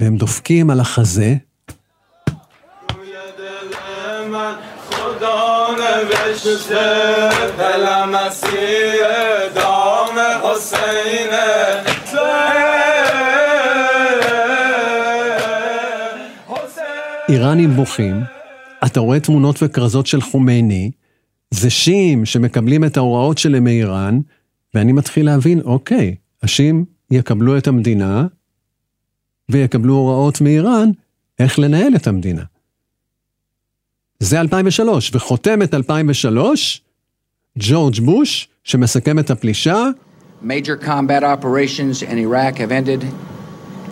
והם 0.00 0.16
דופקים 0.16 0.70
על 0.70 0.80
החזה. 0.80 1.34
איראנים 17.28 17.76
בוכים, 17.76 18.22
אתה 18.86 19.00
רואה 19.00 19.20
תמונות 19.20 19.62
וכרזות 19.62 20.06
של 20.06 20.20
חומייני, 20.20 20.90
זה 21.52 21.70
שיעים 21.70 22.24
שמקבלים 22.24 22.84
את 22.84 22.96
ההוראות 22.96 23.38
שלהם 23.38 23.64
מאיראן, 23.64 24.20
ואני 24.74 24.92
מתחיל 24.92 25.26
להבין, 25.26 25.60
אוקיי, 25.60 26.14
השיעים 26.42 26.84
יקבלו 27.10 27.58
את 27.58 27.66
המדינה, 27.66 28.26
ויקבלו 29.48 29.94
הוראות 29.94 30.40
מאיראן 30.40 30.90
איך 31.38 31.58
לנהל 31.58 31.96
את 31.96 32.06
המדינה. 32.06 32.42
זה 34.18 34.40
2003, 34.40 35.10
וחותמת 35.14 35.74
2003, 35.74 36.82
ג'ורג' 37.58 38.00
בוש, 38.00 38.48
שמסכם 38.64 39.18
את 39.18 39.30
הפלישה. 39.30 39.84
Major 40.42 40.76
combat 40.76 41.22
operations 41.22 42.02
in 42.02 42.18
Iraq 42.18 42.56
have 42.56 42.72
ended. 42.72 43.04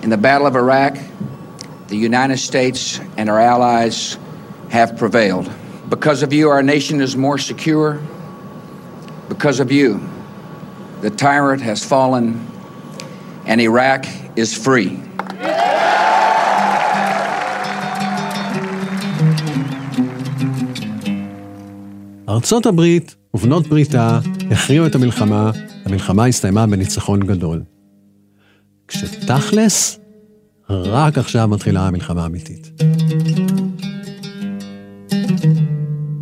In 0.03 0.11
the 0.11 0.17
Battle 0.17 0.47
of 0.47 0.57
Iraq, 0.57 0.95
the 1.89 1.97
United 1.97 2.39
States 2.39 3.01
and 3.19 3.29
our 3.29 3.41
allies 3.53 4.17
have 4.71 4.97
prevailed. 4.97 5.60
Because 5.91 6.23
of 6.23 6.33
you, 6.33 6.49
our 6.55 6.63
nation 6.63 7.01
is 7.01 7.17
more 7.17 7.39
secure. 7.51 8.01
Because 9.29 9.59
of 9.59 9.73
you, 9.73 9.89
the 11.01 11.11
tyrant 11.11 11.61
has 11.63 11.85
fallen 11.85 12.27
and 13.47 13.61
Iraq 13.61 14.07
is 14.37 14.55
free. 14.55 14.91
ארצות 22.29 22.67
הברית 22.67 23.17
ובנות 23.35 23.67
בריתה 23.67 24.21
הכריעו 24.51 24.87
את 24.87 24.95
המלחמה, 24.95 25.51
המלחמה 25.85 26.27
הסתיימה 26.27 26.67
בניצחון 26.67 27.21
גדול. 27.21 27.63
כשתכלס, 28.89 29.99
רק 30.71 31.19
עכשיו 31.19 31.49
מתחילה 31.49 31.87
המלחמה 31.87 32.23
האמיתית. 32.23 32.71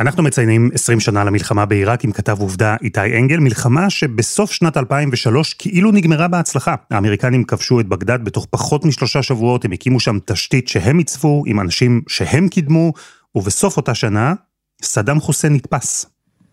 אנחנו 0.00 0.22
מציינים 0.22 0.70
20 0.74 1.00
שנה 1.00 1.24
למלחמה 1.24 1.66
בעיראק 1.66 2.04
עם 2.04 2.12
כתב 2.12 2.36
עובדה 2.40 2.76
איתי 2.82 3.00
אנגל, 3.00 3.36
מלחמה 3.36 3.90
שבסוף 3.90 4.52
שנת 4.52 4.76
2003 4.76 5.54
כאילו 5.54 5.92
נגמרה 5.92 6.28
בהצלחה. 6.28 6.74
האמריקנים 6.90 7.44
כבשו 7.44 7.80
את 7.80 7.86
בגדד 7.86 8.24
בתוך 8.24 8.46
פחות 8.50 8.84
משלושה 8.84 9.22
שבועות, 9.22 9.64
הם 9.64 9.72
הקימו 9.72 10.00
שם 10.00 10.18
תשתית 10.24 10.68
שהם 10.68 10.98
עיצבו, 10.98 11.42
עם 11.46 11.60
אנשים 11.60 12.02
שהם 12.08 12.48
קידמו, 12.48 12.92
ובסוף 13.34 13.76
אותה 13.76 13.94
שנה, 13.94 14.34
סדאם 14.82 15.20
חוסיין 15.20 15.54
נתפס. 15.54 16.06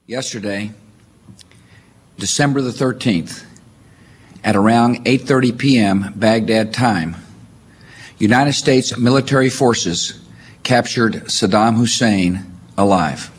Yesterday, 0.09 0.69
December 2.19 2.61
the 2.61 2.83
13th, 2.83 3.31
at 4.43 4.55
around 4.55 5.05
8:30 5.05 5.57
p.m. 5.57 5.97
Baghdad 6.15 6.73
time, 6.73 7.15
United 8.19 8.53
States 8.53 8.97
military 8.97 9.49
forces 9.49 10.19
captured 10.63 11.13
Saddam 11.27 11.73
Hussein 11.81 12.31
alive. 12.77 13.34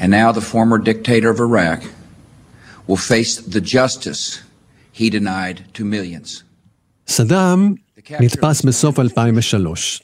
And 0.00 0.10
now 0.10 0.32
the 0.32 0.40
former 0.40 0.78
dictator 0.78 1.30
of 1.30 1.40
Iraq 1.40 1.80
will 2.86 3.02
face 3.12 3.32
the 3.54 3.60
justice 3.60 4.22
he 4.92 5.10
denied 5.10 5.58
to 5.74 5.84
millions. 5.84 6.42
סדאם 7.08 7.74
נתפס 8.20 8.62
בסוף 8.64 8.98
2003. 8.98 10.02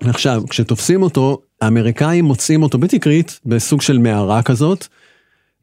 עכשיו, 0.00 0.42
כשתופסים 0.50 1.02
אותו, 1.02 1.42
האמריקאים 1.60 2.24
מוצאים 2.24 2.62
אותו 2.62 2.78
בתקרית, 2.78 3.40
בסוג 3.46 3.80
של 3.80 3.98
מערה 3.98 4.42
כזאת, 4.42 4.86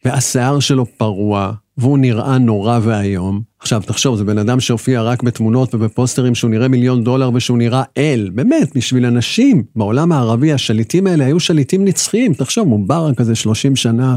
והשיער 0.06 0.60
שלו 0.60 0.86
פרוע, 0.98 1.54
והוא 1.78 1.98
נראה 1.98 2.38
נורא 2.38 2.80
ואיום. 2.84 3.42
עכשיו, 3.60 3.82
תחשוב, 3.86 4.16
זה 4.16 4.24
בן 4.24 4.38
אדם 4.38 4.60
שהופיע 4.60 5.02
רק 5.02 5.24
בתמונות 5.24 5.76
ובפוסטרים 5.76 6.36
שהוא 6.36 6.52
נראה 6.52 6.68
מיליון 6.68 7.04
דולר 7.04 7.32
ושהוא 7.34 7.58
נראה 7.58 7.84
אל. 7.98 8.30
באמת, 8.34 8.78
בשביל 8.78 9.06
אנשים 9.06 9.64
בעולם 9.76 10.12
הערבי, 10.12 10.54
השליטים 10.54 11.08
האלה 11.08 11.26
היו 11.26 11.40
שליטים 11.40 11.86
נצחיים. 11.86 12.34
תחשוב, 12.34 12.68
מובארק 12.68 13.18
כזה 13.18 13.36
30 13.36 13.76
שנה, 13.76 14.16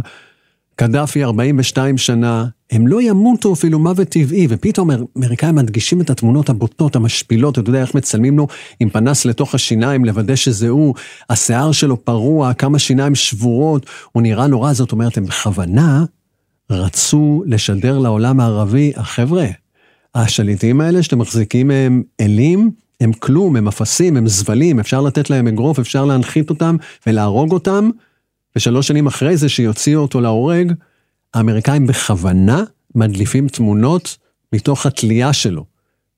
קדאפי 0.77 1.25
42 1.25 1.99
שנה, 1.99 2.47
הם 2.71 2.87
לא 2.87 3.03
ימותו 3.03 3.53
אפילו 3.53 3.79
מוות 3.79 4.09
טבעי, 4.09 4.47
ופתאום 4.51 4.91
האמריקאים 4.91 5.55
מדגישים 5.55 6.01
את 6.01 6.11
התמונות 6.11 6.49
הבוטות, 6.49 6.97
המשפילות, 6.97 7.59
אתה 7.59 7.71
יודע 7.71 7.81
איך 7.81 7.95
מצלמים 7.95 8.39
לו 8.39 8.47
עם 8.81 8.89
פנס 8.89 9.25
לתוך 9.25 9.55
השיניים, 9.55 10.05
לוודא 10.05 10.37
שזה 10.37 10.69
הוא, 10.69 10.95
השיער 11.31 11.73
שלו 11.73 12.05
פרוע, 12.05 12.55
כמה 12.55 12.79
שיניים 12.79 13.15
שבורות, 13.15 13.87
הוא 14.13 14.23
נראה 14.23 14.47
נורא, 14.47 14.73
זאת 14.73 14.93
אומרת, 14.93 15.17
הם 15.17 15.25
בכוונה 15.25 16.05
רצו 16.71 17.43
לשדר 17.47 17.99
לעולם 17.99 18.41
הערבי, 18.41 18.93
החבר'ה, 18.97 19.47
השליטים 20.15 20.81
האלה 20.81 21.03
שאתם 21.03 21.19
מחזיקים 21.19 21.69
מהם 21.69 22.03
אלים, 22.21 22.71
הם 23.01 23.13
כלום, 23.13 23.57
הם 23.57 23.69
אפסים, 23.69 24.17
הם 24.17 24.29
זבלים, 24.29 24.81
אפשר 24.81 25.01
לתת 25.01 25.31
להם 25.31 25.47
אגרוף, 25.47 25.79
אפשר 25.79 26.05
להנחית 26.05 26.51
אותם 26.51 26.77
ולהרוג 27.07 27.53
אותם, 27.53 27.91
ושלוש 28.57 28.89
שנים 28.89 29.07
אחרי 29.07 29.37
זה 29.37 29.49
שיוציאו 29.49 30.03
אותו 30.03 30.21
להורג, 30.21 30.73
האמריקאים 31.35 31.87
בכוונה 31.87 32.65
מדליפים 32.95 33.49
תמונות 33.49 34.17
מתוך 34.53 34.87
התלייה 34.87 35.33
שלו, 35.33 35.65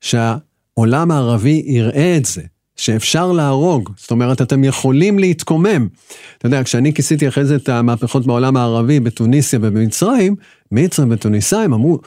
שהעולם 0.00 1.11
הערבי 1.11 1.62
יראה 1.67 2.17
את 2.17 2.25
זה, 2.25 2.43
שאפשר 2.78 3.32
להרוג, 3.32 3.90
זאת 3.97 4.11
אומרת, 4.11 4.42
אתם 4.42 4.64
יכולים 4.64 5.18
להתקומם. 5.18 5.88
אתה 6.38 6.47
יודע, 6.47 6.64
כשאני 6.64 6.94
כיסיתי 6.94 7.28
אחרי 7.28 7.44
זה 7.44 7.56
את 7.56 7.68
המהפכות 7.68 8.26
בעולם 8.26 8.56
הערבי, 8.56 9.00
בתוניסיה 9.00 9.58
ובמצרים, 9.62 10.37
מצרים 10.73 11.08
ותוניסאים 11.11 11.73
אמרו, 11.73 11.99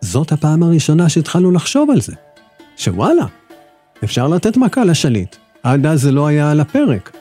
זאת 0.00 0.32
הפעם 0.32 0.62
הראשונה 0.62 1.08
שהתחלנו 1.08 1.50
לחשוב 1.50 1.90
על 1.90 2.00
זה, 2.00 2.12
שוואלה, 2.76 3.26
אפשר 4.04 4.28
לתת 4.28 4.56
מכה 4.56 4.84
לשליט. 4.84 5.36
עד 5.62 5.86
אז 5.86 6.00
זה 6.00 6.12
לא 6.12 6.26
היה 6.26 6.50
על 6.50 6.60
הפרק. 6.60 7.16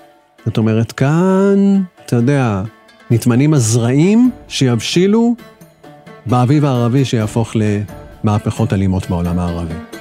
זאת 0.46 0.58
אומרת, 0.58 0.92
כאן, 0.92 1.82
אתה 2.06 2.16
יודע, 2.16 2.64
נטמנים 3.12 3.54
הזרעים 3.54 4.32
שיבשילו 4.48 5.36
באביב 6.26 6.66
הערבי 6.66 7.06
שיהפוך 7.06 7.56
למהפכות 7.56 8.74
אלימות 8.74 9.10
בעולם 9.10 9.40
הערבי. 9.40 9.93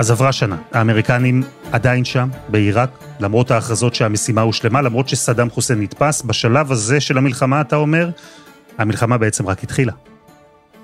אז 0.00 0.10
עברה 0.10 0.32
שנה, 0.32 0.56
האמריקנים 0.72 1.42
עדיין 1.72 2.04
שם, 2.04 2.28
בעיראק, 2.48 2.90
למרות 3.20 3.50
ההכרזות 3.50 3.94
שהמשימה 3.94 4.40
הושלמה, 4.40 4.82
למרות 4.82 5.08
שסדאם 5.08 5.50
חוסיין 5.50 5.80
נתפס, 5.80 6.22
בשלב 6.22 6.72
הזה 6.72 7.00
של 7.00 7.18
המלחמה, 7.18 7.60
אתה 7.60 7.76
אומר, 7.76 8.10
המלחמה 8.78 9.18
בעצם 9.18 9.46
רק 9.46 9.64
התחילה. 9.64 9.92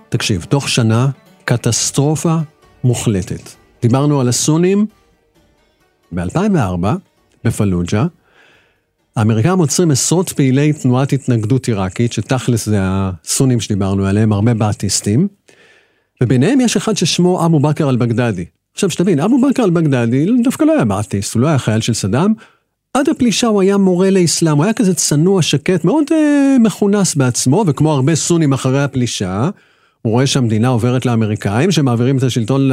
תקשיב, 0.08 0.44
תוך 0.44 0.68
שנה, 0.68 1.08
קטסטרופה 1.44 2.37
מוחלטת. 2.85 3.50
דיברנו 3.82 4.20
על 4.20 4.29
הסונים, 4.29 4.87
ב-2004, 6.12 6.87
בפלוג'ה, 7.44 8.07
האמריקאים 9.16 9.59
עוצרים 9.59 9.90
עשרות 9.90 10.33
פעילי 10.33 10.72
תנועת 10.72 11.12
התנגדות 11.12 11.66
עיראקית, 11.66 12.12
שתכלס 12.12 12.66
זה 12.66 12.79
הסונים 12.81 13.61
שדיברנו 13.61 14.07
עליהם, 14.07 14.33
הרבה 14.33 14.55
באטיסטים, 14.55 15.29
וביניהם 16.22 16.61
יש 16.61 16.76
אחד 16.76 16.96
ששמו 16.96 17.46
אבו 17.46 17.61
בכר 17.61 17.90
אל-בגדדי. 17.90 18.44
עכשיו, 18.76 18.90
שתבין, 18.90 19.20
אבו 19.20 19.40
בכר 19.40 19.64
אל-בגדדי 19.64 20.26
דווקא 20.44 20.64
לא 20.64 20.72
היה 20.72 20.84
באטיסט, 20.84 21.34
הוא 21.34 21.42
לא 21.42 21.46
היה 21.46 21.58
חייל 21.58 21.80
של 21.80 21.94
סדאם. 21.94 22.32
עד 22.94 23.08
הפלישה 23.08 23.46
הוא 23.46 23.60
היה 23.60 23.76
מורה 23.76 24.10
לאסלאם, 24.10 24.56
הוא 24.56 24.64
היה 24.64 24.72
כזה 24.72 24.94
צנוע, 24.94 25.42
שקט, 25.42 25.84
מאוד 25.84 26.04
אה, 26.12 26.56
מכונס 26.60 27.14
בעצמו, 27.14 27.64
וכמו 27.66 27.92
הרבה 27.92 28.14
סונים 28.14 28.52
אחרי 28.52 28.82
הפלישה, 28.82 29.48
הוא 30.02 30.12
רואה 30.12 30.26
שהמדינה 30.26 30.68
עוברת 30.68 31.06
לאמריקאים, 31.06 31.70
שמעבירים 31.70 32.18
את 32.18 32.22
השלטון 32.22 32.70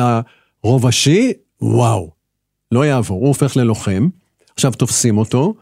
לרוב 0.64 0.88
השיעי, 0.88 1.34
וואו, 1.62 2.12
לא 2.72 2.86
יעבור, 2.86 3.20
הוא 3.20 3.28
הופך 3.28 3.58
ללוחם. 3.58 4.08
עכשיו 4.54 4.72
תופסים 4.72 5.18
אותו, 5.18 5.54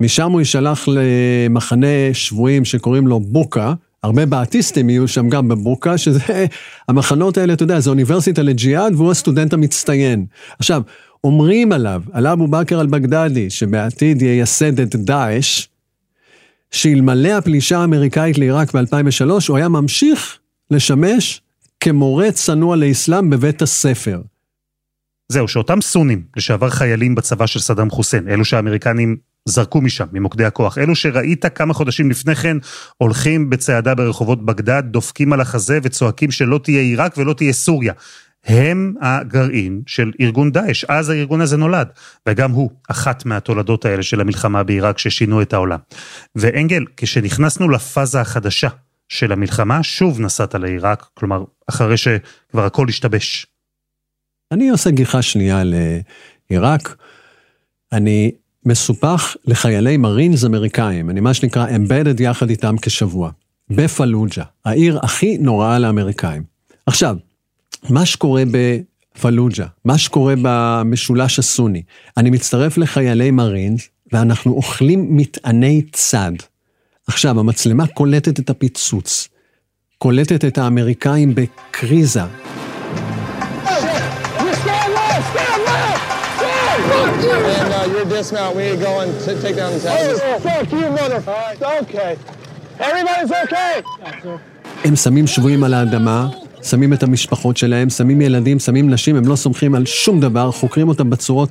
משם 0.00 0.30
הוא 0.30 0.40
יישלח 0.40 0.88
למחנה 0.88 1.86
שבויים 2.12 2.64
שקוראים 2.64 3.06
לו 3.06 3.20
בוקה, 3.20 3.74
הרבה 4.02 4.26
באטיסטים 4.26 4.90
יהיו 4.90 5.08
שם 5.08 5.28
גם 5.28 5.48
בבוקה, 5.48 5.98
שזה, 5.98 6.46
המחנות 6.88 7.38
האלה, 7.38 7.52
אתה 7.52 7.62
יודע, 7.62 7.80
זה 7.80 7.90
אוניברסיטה 7.90 8.42
לג'יהאד 8.42 8.94
והוא 8.94 9.10
הסטודנט 9.10 9.52
המצטיין. 9.52 10.26
עכשיו, 10.58 10.82
אומרים 11.24 11.72
עליו, 11.72 12.02
על 12.12 12.26
אבו 12.26 12.46
בכר 12.48 12.80
אל-בגדדי, 12.80 13.50
שבעתיד 13.50 14.22
ייסד 14.22 14.80
את 14.80 14.96
דאעש, 14.96 15.66
שאלמלא 16.70 17.28
הפלישה 17.28 17.78
האמריקאית 17.78 18.38
לעיראק 18.38 18.76
ב-2003, 18.76 19.30
הוא 19.48 19.56
היה 19.56 19.68
ממשיך 19.68 20.38
לשמש 20.70 21.40
כמורה 21.80 22.32
צנוע 22.32 22.76
לאסלאם 22.76 23.30
בבית 23.30 23.62
הספר. 23.62 24.20
זהו, 25.28 25.48
שאותם 25.48 25.80
סונים, 25.80 26.22
לשעבר 26.36 26.70
חיילים 26.70 27.14
בצבא 27.14 27.46
של 27.46 27.60
סדאם 27.60 27.90
חוסיין, 27.90 28.28
אלו 28.28 28.44
שהאמריקנים 28.44 29.16
זרקו 29.48 29.80
משם, 29.80 30.06
ממוקדי 30.12 30.44
הכוח. 30.44 30.78
אלו 30.78 30.94
שראית 30.94 31.46
כמה 31.46 31.74
חודשים 31.74 32.10
לפני 32.10 32.34
כן 32.34 32.56
הולכים 32.96 33.50
בצעדה 33.50 33.94
ברחובות 33.94 34.44
בגדד, 34.44 34.82
דופקים 34.86 35.32
על 35.32 35.40
החזה 35.40 35.78
וצועקים 35.82 36.30
שלא 36.30 36.60
תהיה 36.62 36.80
עיראק 36.80 37.18
ולא 37.18 37.32
תהיה 37.32 37.52
סוריה. 37.52 37.92
הם 38.44 38.94
הגרעין 39.00 39.82
של 39.86 40.12
ארגון 40.20 40.52
דאעש, 40.52 40.84
אז 40.84 41.08
הארגון 41.08 41.40
הזה 41.40 41.56
נולד, 41.56 41.88
וגם 42.28 42.50
הוא 42.50 42.70
אחת 42.88 43.24
מהתולדות 43.24 43.84
האלה 43.84 44.02
של 44.02 44.20
המלחמה 44.20 44.62
בעיראק 44.62 44.98
ששינו 44.98 45.42
את 45.42 45.52
העולם. 45.52 45.78
ואנגל, 46.36 46.84
כשנכנסנו 46.96 47.68
לפאזה 47.68 48.20
החדשה 48.20 48.68
של 49.08 49.32
המלחמה, 49.32 49.82
שוב 49.82 50.20
נסעת 50.20 50.54
לעיראק, 50.54 51.06
כלומר, 51.14 51.44
אחרי 51.66 51.96
שכבר 51.96 52.64
הכל 52.64 52.86
השתבש. 52.88 53.46
אני 54.52 54.70
עושה 54.70 54.90
גיחה 54.90 55.22
שנייה 55.22 55.62
לעיראק. 56.50 56.96
אני 57.92 58.30
מסופח 58.66 59.36
לחיילי 59.44 59.96
מרינס 59.96 60.44
אמריקאים, 60.44 61.10
אני 61.10 61.20
מה 61.20 61.34
שנקרא 61.34 61.76
אמבדד 61.76 62.20
יחד 62.20 62.50
איתם 62.50 62.74
כשבוע, 62.82 63.30
בפלוג'ה, 63.70 64.44
העיר 64.64 64.98
הכי 65.02 65.38
נוראה 65.38 65.78
לאמריקאים. 65.78 66.42
עכשיו, 66.86 67.16
מה 67.88 68.06
שקורה 68.06 68.42
בפלוג'ה, 68.50 69.66
מה 69.84 69.98
שקורה 69.98 70.34
במשולש 70.42 71.38
הסוני, 71.38 71.82
אני 72.16 72.30
מצטרף 72.30 72.78
לחיילי 72.78 73.30
מרינס, 73.30 73.88
ואנחנו 74.12 74.52
אוכלים 74.52 75.16
מטעני 75.16 75.82
צד. 75.92 76.32
עכשיו, 77.06 77.40
המצלמה 77.40 77.86
קולטת 77.86 78.40
את 78.40 78.50
הפיצוץ, 78.50 79.28
קולטת 79.98 80.44
את 80.44 80.58
האמריקאים 80.58 81.34
בקריזה, 81.34 82.22
And 86.90 87.72
uh, 87.72 87.94
your 87.94 88.04
dismount, 88.04 88.56
we 88.56 88.76
go 88.86 88.92
and 89.02 89.10
t- 89.24 89.40
take 89.42 89.56
down 89.56 89.70
the 89.74 89.80
terrorists. 89.80 90.22
Oh, 90.24 90.38
fuck 90.46 90.72
you, 90.72 90.86
motherfucker. 90.98 91.82
Okay. 91.82 92.12
Everybody's 92.78 93.32
okay. 93.44 93.82
הם 94.84 94.96
שמים 94.96 95.26
שבויים 95.26 95.64
על 95.64 95.74
האדמה, 95.74 96.28
שמים 96.62 96.92
את 96.92 97.02
המשפחות 97.02 97.56
שלהם, 97.56 97.90
שמים 97.90 98.20
ילדים, 98.20 98.58
שמים 98.58 98.90
נשים, 98.90 99.16
הם 99.16 99.26
לא 99.26 99.36
סומכים 99.36 99.74
על 99.74 99.86
שום 99.86 100.20
דבר, 100.20 100.50
חוקרים 100.52 100.88
אותם 100.88 101.10
בצורות 101.10 101.48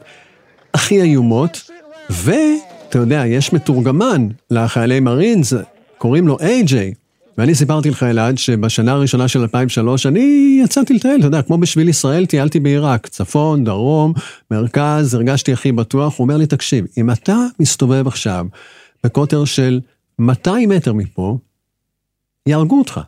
הכי 0.74 1.02
איומות, 1.02 1.70
ואתה 2.10 2.98
יודע, 2.98 3.24
יש 3.26 3.54
מתורגמן 3.54 4.28
לחיילי 4.52 5.00
מרינס, 5.00 5.54
קוראים 5.98 6.28
לו 6.28 6.38
איי-ג'יי. 6.40 6.94
ואני 7.40 7.56
סיפרתי 7.56 7.90
לך, 7.90 8.04
אלעד, 8.04 8.38
שבשנה 8.38 8.92
הראשונה 8.92 9.28
של 9.28 9.40
2003 9.42 10.06
אני 10.06 10.60
יצאתי 10.64 10.94
לטייל, 10.94 11.20
אתה 11.20 11.28
יודע, 11.28 11.42
כמו 11.42 11.58
בשביל 11.58 11.90
ישראל, 11.90 12.26
טיילתי 12.26 12.60
בעיראק, 12.60 13.08
צפון, 13.08 13.64
דרום, 13.64 14.14
מרכז, 14.52 15.14
הרגשתי 15.14 15.54
הכי 15.54 15.72
בטוח. 15.72 16.18
הוא 16.18 16.26
אומר 16.26 16.38
לי, 16.38 16.46
תקשיב, 16.46 16.86
אם 16.98 17.12
אתה 17.12 17.38
מסתובב 17.60 18.08
עכשיו 18.08 18.46
בקוטר 19.04 19.46
של 19.46 19.80
200 20.20 20.70
מטר 20.70 20.94
מפה, 20.94 21.38
יהרגו 22.46 22.80
אותך. 22.80 23.00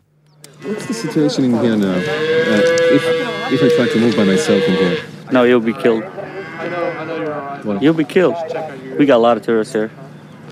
What's 0.63 0.65
the 0.65 0.93
situation 0.93 1.43
in 1.43 1.53
here 1.63 1.75
now? 1.75 1.97
Uh, 1.97 2.95
if, 2.97 3.03
if 3.55 3.61
I 3.65 3.69
try 3.75 3.87
to 3.93 3.99
move 3.99 4.15
by 4.15 4.25
myself 4.33 4.61
in 4.69 4.75
here? 4.83 4.97
No, 5.31 5.43
you'll 5.43 5.67
be 5.71 5.77
killed. 5.83 6.03
You'll 7.83 8.01
be 8.05 8.09
killed. 8.15 8.37
We 8.97 9.05
got 9.05 9.17
a 9.21 9.23
lot 9.27 9.35
of 9.37 9.43
tourists 9.43 9.73
here. 9.73 9.89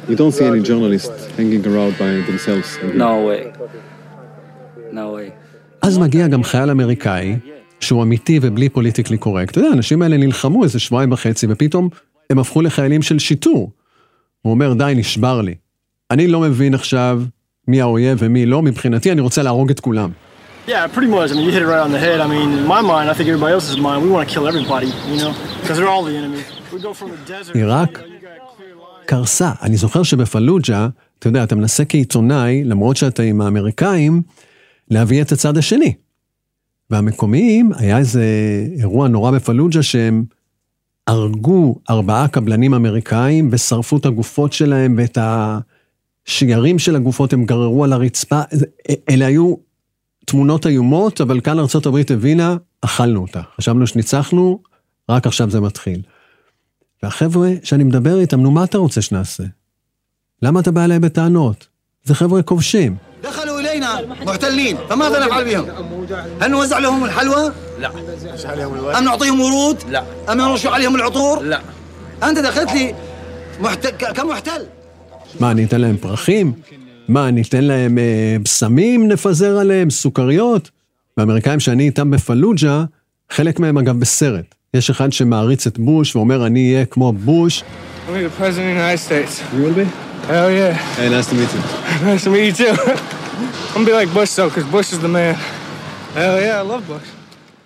You 0.09 0.15
don't 0.15 0.33
see 0.37 0.45
any 0.53 0.61
journalists 0.69 1.19
hanging 1.37 1.63
around 1.71 1.93
by 2.01 2.11
themselves. 2.29 2.69
No 3.05 3.13
way. 3.27 3.41
No 4.91 5.05
way. 5.15 5.31
אז 5.81 5.97
מגיע 5.97 6.27
גם 6.27 6.43
חייל 6.43 6.69
אמריקאי, 6.69 7.35
שהוא 7.79 8.03
אמיתי 8.03 8.39
ובלי 8.41 8.69
פוליטיקלי 8.69 9.17
קורקט. 9.17 9.51
אתה 9.51 9.59
יודע, 9.59 9.69
האנשים 9.69 10.01
האלה 10.01 10.17
נלחמו 10.17 10.63
איזה 10.63 10.79
שבועיים 10.79 11.11
וחצי, 11.11 11.47
ופתאום 11.49 11.89
הם 12.29 12.39
הפכו 12.39 12.61
לחיילים 12.61 13.01
של 13.01 13.19
שיטור. 13.19 13.71
הוא 14.41 14.51
אומר, 14.51 14.73
די, 14.73 14.93
נשבר 14.95 15.41
לי. 15.41 15.55
אני 16.11 16.27
לא 16.27 16.39
מבין 16.39 16.73
עכשיו 16.73 17.21
מי 17.67 17.81
האויב 17.81 18.17
ומי 18.21 18.45
לא, 18.45 18.61
מבחינתי 18.61 19.11
אני 19.11 19.21
רוצה 19.21 19.43
להרוג 19.43 19.69
את 19.69 19.79
כולם. 19.79 20.09
Yeah, 20.67 20.87
pretty 20.95 21.07
much. 21.07 21.31
I 21.31 21.35
mean, 21.35 21.45
you 21.45 21.51
hit 21.51 21.63
it 21.63 21.71
right 21.75 21.83
on 21.87 21.91
the 21.91 22.03
head. 22.07 22.19
I 22.19 22.27
mean, 22.27 22.49
in 22.59 22.67
my 22.67 22.81
mind, 22.81 23.09
I 23.09 23.13
think 23.15 23.27
everybody 23.33 23.53
else's 23.53 23.77
mind, 23.77 24.03
we 24.05 24.09
want 24.15 24.23
to 24.27 24.33
kill 24.35 24.45
everybody, 24.47 24.89
you 25.11 25.17
know, 25.21 25.33
because 25.61 25.75
they're 25.77 25.93
all 25.95 26.05
the 26.09 26.15
enemy. 26.21 26.41
We 26.73 26.79
go 26.79 26.93
from 26.93 27.09
the 27.11 27.21
desert. 27.31 27.55
עיראק 27.55 27.99
קרסה. 29.09 29.51
אני 29.61 29.77
זוכר 29.77 30.03
שבפלוג'ה, 30.03 30.87
אתה 31.19 31.27
יודע, 31.27 31.43
אתה 31.43 31.55
מנסה 31.55 31.85
כעיתונאי, 31.85 32.63
למרות 32.63 32.97
שאתה 32.97 33.23
עם 33.23 33.41
האמריקאים, 33.41 34.21
להביא 34.91 35.21
את 35.21 35.31
הצד 35.31 35.57
השני. 35.57 35.93
והמקומיים, 36.89 37.71
היה 37.77 37.97
איזה 37.97 38.23
אירוע 38.79 39.07
נורא 39.07 39.31
בפלוג'ה 39.31 39.83
שהם 39.83 40.25
הרגו 41.07 41.75
ארבעה 41.89 42.27
קבלנים 42.27 42.73
אמריקאים 42.73 43.49
ושרפו 43.51 43.97
את 43.97 44.05
הגופות 44.05 44.53
שלהם 44.53 44.95
ואת 44.97 45.17
השיירים 46.27 46.79
של 46.79 46.95
הגופות 46.95 47.33
הם 47.33 47.45
גררו 47.45 47.83
על 47.83 47.93
הרצפה. 47.93 48.41
אלה 49.09 49.25
היו 49.25 49.55
תמונות 50.25 50.67
איומות, 50.67 51.21
אבל 51.21 51.41
כאן 51.41 51.59
ארה"ב 51.59 51.97
הבינה, 52.09 52.57
אכלנו 52.81 53.21
אותה. 53.21 53.41
חשבנו 53.57 53.87
שניצחנו, 53.87 54.59
רק 55.09 55.27
עכשיו 55.27 55.49
זה 55.49 55.61
מתחיל. 55.61 56.01
והחבר'ה 57.02 57.50
שאני 57.62 57.84
מדבר 57.84 58.20
איתם, 58.20 58.40
נו, 58.40 58.50
מה 58.50 58.64
אתה 58.64 58.78
רוצה 58.78 59.02
שנעשה? 59.02 59.44
למה 60.42 60.60
אתה 60.60 60.70
בא 60.70 60.84
אליי 60.84 60.98
בטענות? 60.98 61.66
זה 62.04 62.14
חבר'ה 62.14 62.42
כובשים. 62.42 62.96
دخلوا 63.22 63.60
الينا 63.60 64.00
محتلين 64.24 64.76
فماذا 64.88 65.26
نفعل 65.26 65.44
بهم؟ 65.44 65.64
هل 66.40 66.50
نوزع 66.50 66.78
لهم 66.78 67.04
الحلوى؟ 67.04 67.50
لا. 67.78 67.90
ام 68.98 69.04
نعطيهم 69.04 69.40
ورود؟ 69.40 69.76
لا. 69.90 70.04
ام 70.32 70.38
نرش 70.40 70.66
عليهم 70.66 70.94
العطور؟ 70.94 71.42
لا. 71.42 71.60
انت 72.22 72.38
دخلت 72.38 72.72
لي 72.72 72.94
محت... 73.60 73.86
ك- 73.86 74.12
كمحتل 74.12 74.62
מה, 75.40 75.50
אני 75.50 75.64
אתן 75.64 75.80
להם 75.80 75.96
פרחים? 75.96 76.52
מה, 77.08 77.28
אני 77.28 77.42
אתן 77.42 77.64
להם 77.64 77.98
אה, 77.98 78.36
בשמים, 78.42 79.08
נפזר 79.08 79.58
עליהם, 79.58 79.90
סוכריות? 79.90 80.70
והאמריקאים 81.16 81.60
שאני 81.60 81.82
איתם 81.86 82.10
בפלוג'ה, 82.10 82.84
חלק 83.32 83.60
מהם 83.60 83.78
אגב 83.78 84.00
בסרט. 84.00 84.54
יש 84.73 84.89
אחד 84.89 85.13
שמעריץ 85.13 85.67
את 85.67 85.79
בוש 85.79 86.15
ואומר, 86.15 86.45
אני 86.45 86.73
אהיה 86.73 86.85
כמו 86.85 87.13
בוש. 87.13 87.63
I'll 87.63 88.11
be 88.11 88.23
the 88.23 88.41
president 88.41 88.65
of 88.65 88.75
the 88.75 88.81
United 88.81 88.99
States. 88.99 89.33
You 89.53 89.61
will 89.63 89.73
be? 89.73 89.85
Hell 90.27 90.51
yeah. 90.51 90.73
Hey, 90.97 91.09
nice 91.09 91.27
to 91.29 91.35
meet 91.39 91.51
you. 91.55 91.61
nice 92.09 92.23
to 92.25 92.29
meet 92.29 92.45
you 92.47 92.55
too. 92.61 92.73
I'm 93.73 93.83
gonna 93.83 93.85
be 93.85 93.93
like 94.01 94.11
Bush 94.13 94.31
though, 94.37 94.49
because 94.49 94.67
Bush 94.75 94.89
is 94.95 94.99
the 95.05 95.11
man. 95.17 95.35
Hell 96.19 96.35
yeah, 96.45 96.61
I 96.61 96.65
love 96.73 96.83
Bush. 96.87 97.07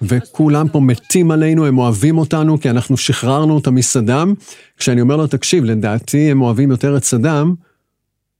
וכולם 0.02 0.68
פה 0.68 0.80
מתים 0.80 1.32
עלינו, 1.32 1.66
הם 1.66 1.78
אוהבים 1.78 2.18
אותנו, 2.18 2.60
כי 2.60 2.70
אנחנו 2.70 2.98
שחררנו 2.98 3.56
אותם 3.56 3.76
מסדאם. 3.76 4.34
כשאני 4.78 5.02
אומר 5.02 5.16
לו, 5.18 5.28
תקשיב, 5.28 5.64
לדעתי 5.64 6.32
הם 6.32 6.42
אוהבים 6.42 6.72
יותר 6.72 6.98
את 6.98 7.04
סדאם, 7.04 7.54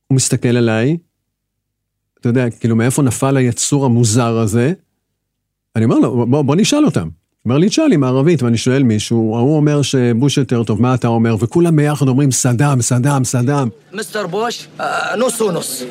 הוא 0.08 0.16
מסתכל 0.16 0.58
עליי, 0.58 0.98
אתה 2.20 2.30
יודע, 2.30 2.50
כאילו, 2.50 2.76
מאיפה 2.76 3.02
נפל 3.02 3.38
היצור 3.38 3.86
המוזר 3.86 4.38
הזה? 4.38 4.74
אני 5.76 5.86
אומר 5.86 6.00
לו, 6.00 6.26
בוא, 6.28 6.42
בוא 6.42 6.56
נשאל 6.56 6.86
אותם. 6.86 7.08
הוא 7.43 7.51
אומר 7.51 7.59
לי, 7.59 7.69
תשאל 7.69 7.87
לי 7.87 7.97
מערבית, 7.97 8.43
ואני 8.43 8.57
שואל 8.57 8.83
מישהו, 8.83 9.37
ההוא 9.37 9.57
אומר 9.57 9.83
שבוש 9.83 10.39
יותר 10.39 10.63
טוב, 10.65 10.83
מה 10.83 10.95
אתה 10.95 11.09
אומר? 11.09 11.37
וכולם 11.41 11.77
ביחד 11.77 12.09
אומרים, 12.09 12.31
סדאם, 12.31 12.83
סדאם, 12.83 13.25
סדאם. 13.25 13.69
مستر 13.93 14.27
بوش 14.27 14.69
آه، 14.81 15.17
نص 15.17 15.41
ونص 15.41 15.83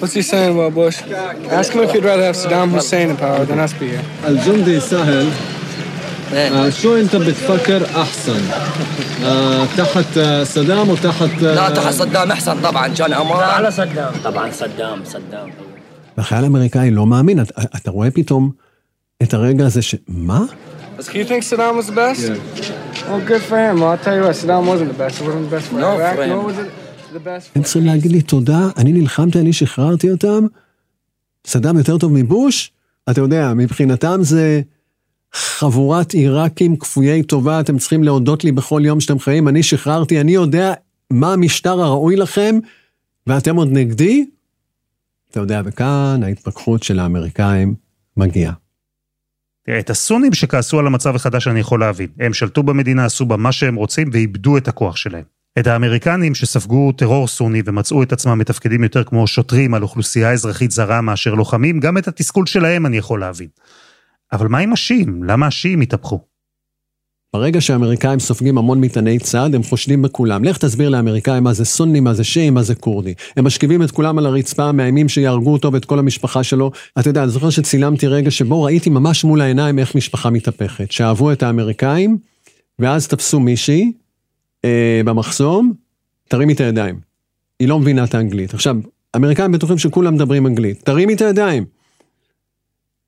What's 0.00 0.14
he 0.14 0.22
saying 0.22 0.52
about 0.54 0.74
Bush? 0.74 0.96
Ask 1.50 1.72
him 1.72 1.80
if 1.86 1.90
he'd 1.92 2.04
rather 2.04 2.26
have 2.28 2.36
Saddam 2.36 2.70
Hussein 2.76 3.10
in 3.10 3.16
power 3.16 3.44
than 3.44 3.58
us 3.58 3.72
be 3.72 3.86
here. 3.88 4.28
الجندي 4.28 4.80
سهل 4.80 5.26
آه، 6.34 6.70
شو 6.70 6.96
انت 6.96 7.16
بتفكر 7.16 7.82
احسن 7.96 8.40
آه، 9.24 9.64
تحت 9.76 10.18
آه، 10.18 10.44
صدام 10.44 10.88
وتحت 10.88 11.42
آه، 11.42 11.54
لا 11.54 11.70
تحت 11.70 11.92
صدام 11.92 12.30
احسن 12.30 12.60
طبعا 12.62 12.88
كان 12.88 13.12
امر 13.12 13.42
على 13.42 13.70
صدام. 13.70 14.12
طبعا 14.24 14.50
صدام 14.52 15.04
صدام. 15.04 15.50
והחייל 16.18 16.44
האמריקאי 16.44 16.90
לא 16.90 17.06
מאמין, 17.06 17.40
אתה, 17.40 17.62
אתה 17.76 17.90
רואה 17.90 18.10
פתאום 18.10 18.50
את 19.22 19.34
הרגע 19.34 19.66
הזה 19.66 19.82
ש... 19.82 19.94
מה? 20.08 20.44
So 21.05 21.11
you 21.19 21.25
think 21.31 21.43
Saddam 21.43 21.75
was 21.75 21.87
the 21.91 21.97
best? 22.03 22.21
Well, 23.07 23.21
good 23.31 23.43
for 23.49 23.57
him. 23.65 23.75
Well, 23.79 23.89
I'll 23.91 24.03
tell 24.07 24.15
you 24.19 24.23
what, 24.27 24.35
Saddam 24.41 24.63
wasn't 24.71 24.89
the 24.93 24.99
best. 25.03 25.13
It 25.21 25.25
wasn't 25.27 25.45
the 25.49 25.55
best 25.55 25.67
for 25.69 25.75
No, 25.85 25.91
Iraq, 25.97 26.15
for 26.15 26.23
him. 26.23 26.43
was 26.49 26.57
it 26.63 26.69
the 27.13 27.19
best 27.19 27.51
הם 27.55 27.63
צריכים 27.63 27.85
להגיד 27.85 28.11
לי 28.11 28.21
תודה, 28.21 28.69
אני 28.77 28.93
נלחמתי, 28.93 29.39
אני 29.39 29.53
שחררתי 29.53 30.11
אותם, 30.11 30.45
סדאם 31.47 31.77
יותר 31.77 31.97
טוב 31.97 32.11
מבוש? 32.13 32.71
אתה 33.09 33.21
יודע, 33.21 33.53
מבחינתם 33.53 34.19
זה 34.21 34.61
חבורת 35.33 36.11
עיראקים 36.13 36.77
כפויי 36.77 37.23
טובה, 37.23 37.59
אתם 37.59 37.77
צריכים 37.77 38.03
להודות 38.03 38.43
לי 38.43 38.51
בכל 38.51 38.81
יום 38.85 38.99
שאתם 38.99 39.19
חיים, 39.19 39.47
אני 39.47 39.63
שחררתי, 39.63 40.21
אני 40.21 40.31
יודע 40.31 40.73
מה 41.11 41.33
המשטר 41.33 41.81
הראוי 41.81 42.15
לכם, 42.15 42.59
ואתם 43.27 43.55
עוד 43.55 43.67
נגדי? 43.71 44.25
אתה 45.31 45.39
יודע, 45.39 45.61
וכאן 45.65 46.21
ההתפכחות 46.23 46.83
של 46.83 46.99
האמריקאים 46.99 47.75
מגיעה. 48.17 48.53
את 49.79 49.89
הסונים 49.89 50.33
שכעסו 50.33 50.79
על 50.79 50.87
המצב 50.87 51.15
החדש 51.15 51.47
אני 51.47 51.59
יכול 51.59 51.79
להבין. 51.79 52.07
הם 52.19 52.33
שלטו 52.33 52.63
במדינה, 52.63 53.05
עשו 53.05 53.25
בה 53.25 53.37
מה 53.37 53.51
שהם 53.51 53.75
רוצים 53.75 54.09
ואיבדו 54.13 54.57
את 54.57 54.67
הכוח 54.67 54.95
שלהם. 54.95 55.23
את 55.59 55.67
האמריקנים 55.67 56.35
שספגו 56.35 56.91
טרור 56.91 57.27
סוני 57.27 57.61
ומצאו 57.65 58.03
את 58.03 58.11
עצמם 58.11 58.39
מתפקדים 58.39 58.83
יותר 58.83 59.03
כמו 59.03 59.27
שוטרים 59.27 59.73
על 59.73 59.83
אוכלוסייה 59.83 60.31
אזרחית 60.31 60.71
זרה 60.71 61.01
מאשר 61.01 61.33
לוחמים, 61.33 61.79
גם 61.79 61.97
את 61.97 62.07
התסכול 62.07 62.45
שלהם 62.45 62.85
אני 62.85 62.97
יכול 62.97 63.19
להבין. 63.19 63.47
אבל 64.33 64.47
מה 64.47 64.57
עם 64.57 64.73
השיעים? 64.73 65.23
למה 65.23 65.47
השיעים 65.47 65.81
התהפכו? 65.81 66.36
ברגע 67.37 67.61
שהאמריקאים 67.61 68.19
סופגים 68.19 68.57
המון 68.57 68.81
מטעני 68.81 69.19
צד, 69.19 69.55
הם 69.55 69.63
חושדים 69.63 70.01
בכולם. 70.01 70.43
לך 70.43 70.57
תסביר 70.57 70.89
לאמריקאים 70.89 71.43
מה 71.43 71.53
זה 71.53 71.65
סוני, 71.65 71.99
מה 71.99 72.13
זה 72.13 72.23
שיעי, 72.23 72.49
מה 72.49 72.63
זה 72.63 72.75
כורדי. 72.75 73.13
הם 73.37 73.45
משכיבים 73.45 73.83
את 73.83 73.91
כולם 73.91 74.17
על 74.17 74.25
הרצפה, 74.25 74.71
מאיימים 74.71 75.09
שיהרגו 75.09 75.53
אותו 75.53 75.73
ואת 75.73 75.85
כל 75.85 75.99
המשפחה 75.99 76.43
שלו. 76.43 76.71
אתה 76.99 77.09
יודע, 77.09 77.23
אני 77.23 77.29
זוכר 77.29 77.49
שצילמתי 77.49 78.07
רגע 78.07 78.31
שבו 78.31 78.63
ראיתי 78.63 78.89
ממש 78.89 79.23
מול 79.23 79.41
העיניים 79.41 79.79
איך 79.79 79.95
משפחה 79.95 80.29
מתהפכת. 80.29 80.91
שאהבו 80.91 81.31
את 81.31 81.43
האמריקאים, 81.43 82.17
ואז 82.79 83.07
תפסו 83.07 83.39
מישהי 83.39 83.91
אה, 84.65 85.01
במחסום, 85.05 85.73
תרימי 86.27 86.53
את 86.53 86.59
הידיים. 86.59 86.99
היא 87.59 87.67
לא 87.67 87.79
מבינה 87.79 88.03
את 88.03 88.15
האנגלית. 88.15 88.53
עכשיו, 88.53 88.75
האמריקאים 89.13 89.51
בטוחים 89.51 89.77
שכולם 89.77 90.13
מדברים 90.13 90.47
אנגלית. 90.47 90.81
תרימי 90.83 91.13
את 91.13 91.21
הידיים. 91.21 91.65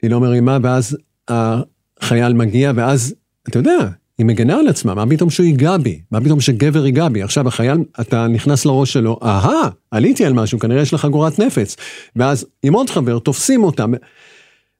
היא 0.02 0.10
לא 0.12 0.20
מרימה, 0.20 0.58
ואז 0.63 0.98
החייל 1.28 2.34
מגיע, 2.34 2.72
ואז, 2.76 3.15
אתה 3.50 3.60
יודע, 3.60 3.78
היא 4.19 4.25
מגנה 4.25 4.60
על 4.60 4.67
עצמה, 4.67 4.95
מה 4.95 5.05
פתאום 5.10 5.29
שהוא 5.29 5.45
ייגע 5.45 5.77
בי? 5.77 6.01
מה 6.12 6.21
פתאום 6.21 6.41
שגבר 6.41 6.86
ייגע 6.86 7.10
בי? 7.10 7.23
עכשיו 7.23 7.47
החייל, 7.47 7.77
אתה 8.01 8.27
נכנס 8.27 8.65
לראש 8.65 8.93
שלו, 8.93 9.19
אהה, 9.23 9.69
עליתי 9.91 10.25
על 10.25 10.34
משהו, 10.34 10.60
כנראה 10.60 10.82
יש 10.82 10.93
לך 10.93 11.05
גורת 11.05 11.39
נפץ. 11.39 11.75
ואז 12.15 12.45
עם 12.63 12.73
עוד 12.73 12.89
חבר, 12.89 13.19
תופסים 13.19 13.63
אותה, 13.63 13.86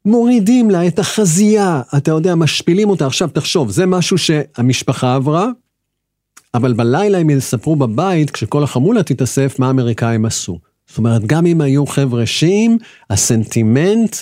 מורידים 0.06 0.69
לה 0.69 0.88
את 0.88 0.99
החזייה, 0.99 1.82
אתה 1.97 2.12
יודע, 2.12 2.36
משפילים 2.36 2.89
אותה. 2.89 3.06
עכשיו 3.06 3.30
תחשוב, 3.34 3.69
זה 3.69 3.86
משהו 3.86 4.17
שהמשפחה 4.17 5.15
עברה, 5.15 5.47
אבל 6.54 6.73
בלילה 6.73 7.17
הם 7.17 7.30
יספרו 7.30 7.75
בבית, 7.75 8.32
כשכל 8.32 8.63
החמולה 8.63 9.04
תתאסף, 9.04 9.56
מה 9.60 9.67
האמריקאים 9.67 10.25
עשו. 10.25 10.60
זאת 10.88 10.97
אומרת, 10.97 11.25
גם 11.25 11.45
אם 11.45 11.62
היו 11.62 11.86
חבר'ה 11.86 12.25
שיעים, 12.25 12.78
הסנטימנט 13.10 14.15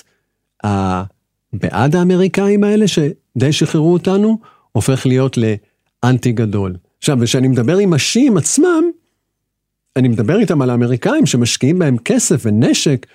הבעד 0.64 1.96
האמריקאים 1.96 2.64
האלה, 2.64 2.86
שדי 2.88 3.52
שחררו 3.52 3.94
אותנו, 3.94 4.57
הופך 4.78 5.06
להיות 5.06 5.38
לאנטי 5.38 6.32
גדול. 6.32 6.76
עכשיו, 6.98 7.18
וכשאני 7.22 7.48
מדבר 7.48 7.78
עם 7.78 7.94
השיעים 7.94 8.38
עצמם, 8.38 8.84
אני 9.96 10.08
מדבר 10.08 10.40
איתם 10.40 10.62
על 10.62 10.70
האמריקאים 10.70 11.26
שמשקיעים 11.26 11.80
בהם 11.80 11.98
כסף 11.98 12.42
ונשק. 12.46 13.06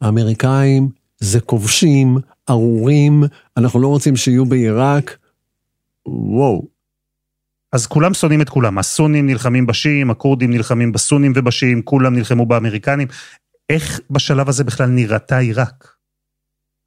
האמריקאים 0.00 0.88
זה 1.18 1.40
כובשים, 1.40 2.18
ארורים, 2.50 3.22
אנחנו 3.56 3.80
לא 3.80 3.88
רוצים 3.88 4.16
שיהיו 4.16 4.44
בעיראק. 4.44 5.18
וואו. 6.06 6.66
אז 7.72 7.86
כולם 7.86 8.14
שונאים 8.14 8.40
את 8.40 8.48
כולם, 8.48 8.78
הסונים 8.78 9.26
נלחמים 9.26 9.66
בשיעים, 9.66 10.10
הכורדים 10.10 10.50
נלחמים 10.50 10.92
בסונים 10.92 11.32
ובשיעים, 11.34 11.82
כולם 11.82 12.16
נלחמו 12.16 12.46
באמריקנים. 12.46 13.08
איך 13.70 14.00
בשלב 14.10 14.48
הזה 14.48 14.64
בכלל 14.64 14.86
נראתה 14.86 15.38
עיראק? 15.38 15.94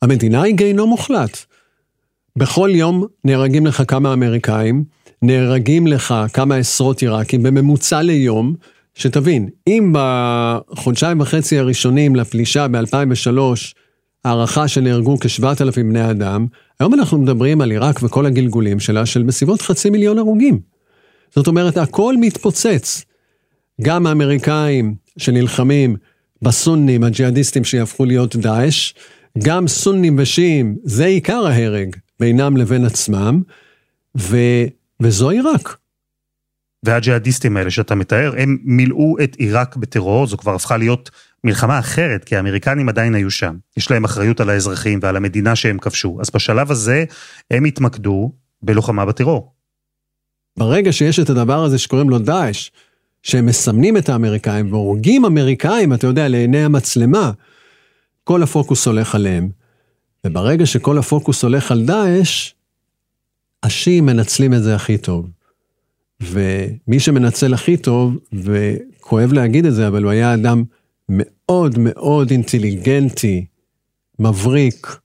המדינה 0.01 0.41
היא 0.41 0.55
גיהנום 0.55 0.89
מוחלט. 0.89 1.45
בכל 2.37 2.69
יום 2.73 3.05
נהרגים 3.23 3.65
לך 3.65 3.83
כמה 3.87 4.13
אמריקאים, 4.13 4.83
נהרגים 5.21 5.87
לך 5.87 6.15
כמה 6.33 6.55
עשרות 6.55 7.01
עיראקים, 7.01 7.43
בממוצע 7.43 8.01
ליום, 8.01 8.55
שתבין, 8.95 9.49
אם 9.67 9.93
בחודשיים 9.93 11.19
וחצי 11.19 11.59
הראשונים 11.59 12.15
לפלישה 12.15 12.67
ב-2003, 12.67 13.39
הערכה 14.25 14.67
שנהרגו 14.67 15.17
כ-7,000 15.19 15.75
בני 15.75 16.11
אדם, 16.11 16.45
היום 16.79 16.93
אנחנו 16.93 17.17
מדברים 17.17 17.61
על 17.61 17.71
עיראק 17.71 17.99
וכל 18.03 18.25
הגלגולים 18.25 18.79
שלה 18.79 19.05
של 19.05 19.23
בסביבות 19.23 19.61
חצי 19.61 19.89
מיליון 19.89 20.17
הרוגים. 20.17 20.59
זאת 21.35 21.47
אומרת, 21.47 21.77
הכל 21.77 22.15
מתפוצץ. 22.19 23.05
גם 23.81 24.07
האמריקאים 24.07 24.95
שנלחמים 25.17 25.95
בסונים, 26.41 27.03
הג'יהאדיסטים 27.03 27.63
שיהפכו 27.63 28.05
להיות 28.05 28.35
דאעש, 28.35 28.93
גם 29.37 29.67
סונים 29.67 30.15
ושיעים, 30.19 30.75
זה 30.83 31.05
עיקר 31.05 31.45
ההרג 31.45 31.95
בינם 32.19 32.57
לבין 32.57 32.85
עצמם, 32.85 33.41
ו, 34.17 34.37
וזו 35.01 35.29
עיראק. 35.29 35.77
והג'יהאדיסטים 36.83 37.57
האלה 37.57 37.71
שאתה 37.71 37.95
מתאר, 37.95 38.33
הם 38.37 38.57
מילאו 38.63 39.15
את 39.23 39.35
עיראק 39.35 39.75
בטרור, 39.75 40.27
זו 40.27 40.37
כבר 40.37 40.55
הפכה 40.55 40.77
להיות 40.77 41.09
מלחמה 41.43 41.79
אחרת, 41.79 42.23
כי 42.23 42.35
האמריקנים 42.35 42.89
עדיין 42.89 43.15
היו 43.15 43.31
שם. 43.31 43.55
יש 43.77 43.91
להם 43.91 44.05
אחריות 44.05 44.39
על 44.39 44.49
האזרחים 44.49 44.99
ועל 45.01 45.15
המדינה 45.15 45.55
שהם 45.55 45.77
כבשו. 45.77 46.17
אז 46.21 46.29
בשלב 46.33 46.71
הזה 46.71 47.05
הם 47.51 47.65
התמקדו 47.65 48.31
בלוחמה 48.61 49.05
בטרור. 49.05 49.53
ברגע 50.57 50.91
שיש 50.93 51.19
את 51.19 51.29
הדבר 51.29 51.63
הזה 51.63 51.77
שקוראים 51.77 52.09
לו 52.09 52.19
דאעש, 52.19 52.71
שהם 53.23 53.45
מסמנים 53.45 53.97
את 53.97 54.09
האמריקאים 54.09 54.73
והורגים 54.73 55.25
אמריקאים, 55.25 55.93
אתה 55.93 56.07
יודע, 56.07 56.27
לעיני 56.27 56.63
המצלמה, 56.63 57.31
כל 58.23 58.43
הפוקוס 58.43 58.87
הולך 58.87 59.15
עליהם. 59.15 59.49
וברגע 60.25 60.65
שכל 60.65 60.97
הפוקוס 60.97 61.43
הולך 61.43 61.71
על 61.71 61.85
דאעש, 61.85 62.53
השיעים 63.63 64.05
מנצלים 64.05 64.53
את 64.53 64.63
זה 64.63 64.75
הכי 64.75 64.97
טוב. 64.97 65.29
ומי 66.21 66.99
שמנצל 66.99 67.53
הכי 67.53 67.77
טוב, 67.77 68.17
וכואב 68.33 69.33
להגיד 69.33 69.65
את 69.65 69.73
זה, 69.73 69.87
אבל 69.87 70.03
הוא 70.03 70.11
היה 70.11 70.33
אדם 70.33 70.63
מאוד 71.09 71.75
מאוד 71.79 72.31
אינטליגנטי, 72.31 73.45
מבריק, 74.19 74.97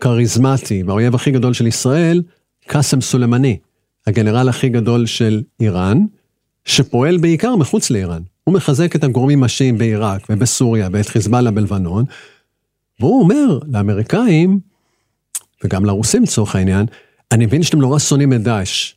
כריזמטי, 0.00 0.82
והאויב 0.82 1.14
הכי 1.14 1.30
גדול 1.30 1.52
של 1.52 1.66
ישראל, 1.66 2.22
קאסם 2.66 3.00
סולימני, 3.00 3.58
הגנרל 4.06 4.48
הכי 4.48 4.68
גדול 4.68 5.06
של 5.06 5.42
איראן, 5.60 6.04
שפועל 6.64 7.16
בעיקר 7.16 7.56
מחוץ 7.56 7.90
לאיראן. 7.90 8.22
הוא 8.44 8.54
מחזק 8.54 8.96
את 8.96 9.04
הגורמים 9.04 9.44
השיעים 9.44 9.78
בעיראק 9.78 10.26
ובסוריה 10.30 10.88
ואת 10.92 11.08
חיזבאללה 11.08 11.50
בלבנון, 11.50 12.04
והוא 13.00 13.22
אומר 13.22 13.58
לאמריקאים, 13.72 14.60
וגם 15.64 15.84
לרוסים 15.84 16.22
לצורך 16.22 16.56
העניין, 16.56 16.86
אני 17.32 17.46
מבין 17.46 17.62
שאתם 17.62 17.78
נורא 17.78 17.98
שונאים 17.98 18.32
את 18.32 18.42
דאעש, 18.42 18.94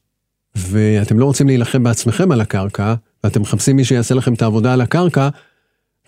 ואתם 0.56 1.20
לא 1.20 1.26
רוצים 1.26 1.48
להילחם 1.48 1.84
בעצמכם 1.84 2.32
על 2.32 2.42
הקרקע, 2.42 2.94
ואתם 3.24 3.42
מחפשים 3.42 3.76
מי 3.76 3.86
שיעשה 3.86 4.16
לכם 4.16 4.34
את 4.34 4.42
העבודה 4.42 4.74
על 4.74 4.82
הקרקע, 4.82 5.30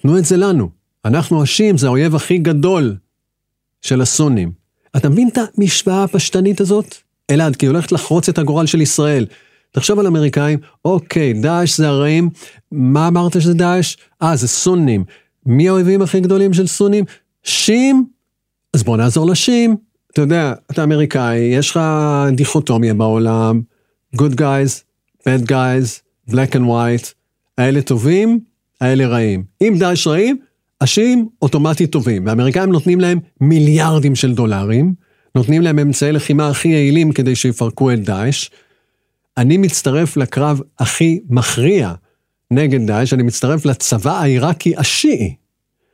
תנו 0.02 0.18
את 0.18 0.26
זה 0.26 0.38
לנו. 0.38 0.70
אנחנו 1.06 1.44
השיעים, 1.44 1.78
זה 1.78 1.88
האויב 1.88 2.16
הכי 2.16 2.38
גדול 2.38 2.96
של 3.82 4.02
הסונים. 4.02 4.52
אתה 4.96 5.10
מבין 5.10 5.28
את 5.28 5.38
המשוואה 5.38 6.04
הפשטנית 6.04 6.62
הזאת? 6.62 6.96
אלעד, 7.32 7.56
כי 7.56 7.66
היא 7.66 7.70
הולכת 7.70 7.92
לחרוץ 7.92 8.30
את 8.30 8.38
הגורל 8.38 8.66
של 8.66 8.82
ישראל. 8.82 9.26
תחשוב 9.72 10.00
על 10.00 10.08
אמריקאים, 10.08 10.60
אוקיי, 10.86 11.34
דאעש 11.34 11.78
זה 11.78 11.88
הרעים, 11.88 12.30
מה 12.72 13.08
אמרת 13.08 13.42
שזה 13.42 13.54
דאעש? 13.54 13.96
אה, 14.22 14.36
זה 14.36 14.48
סונים. 14.48 15.04
מי 15.46 15.70
האויבים 15.70 16.02
הכי 16.02 16.20
גדולים 16.20 16.54
של 16.54 16.68
סונים? 16.68 17.06
שיעים? 17.44 18.06
אז 18.74 18.84
בוא 18.84 18.98
נעזור 18.98 19.28
לשיעים. 19.28 19.76
אתה 20.12 20.22
יודע, 20.22 20.54
אתה 20.72 20.84
אמריקאי, 20.84 21.40
יש 21.40 21.70
לך 21.70 21.80
דיכוטומיה 22.32 22.94
בעולם, 22.94 23.62
good 24.16 24.36
guys, 24.36 24.84
bad 25.20 25.50
guys, 25.50 26.02
black 26.30 26.54
and 26.54 26.66
white, 26.68 27.14
האלה 27.58 27.82
טובים, 27.82 28.40
האלה 28.82 29.08
רעים. 29.08 29.44
אם 29.62 29.76
דאעש 29.80 30.08
רעים, 30.08 30.38
השיעים 30.82 31.30
אוטומטית 31.42 31.92
טובים, 31.92 32.26
והאמריקאים 32.26 32.72
נותנים 32.72 33.00
להם 33.00 33.20
מיליארדים 33.42 34.16
של 34.16 34.34
דולרים, 34.34 34.94
נותנים 35.36 35.62
להם 35.62 35.80
אמצעי 35.80 36.12
לחימה 36.12 36.50
הכי 36.50 36.68
יעילים 36.68 37.12
כדי 37.12 37.36
שיפרקו 37.36 37.92
את 37.92 38.04
דאעש. 38.04 38.50
אני 39.38 39.58
מצטרף 39.58 40.18
לקרב 40.18 40.62
הכי 40.80 41.20
מכריע 41.30 41.94
נגד 42.52 42.88
דאעש, 42.88 43.14
אני 43.14 43.24
מצטרף 43.24 43.66
לצבא 43.66 44.12
העיראקי 44.12 44.74
השיעי. 44.78 45.36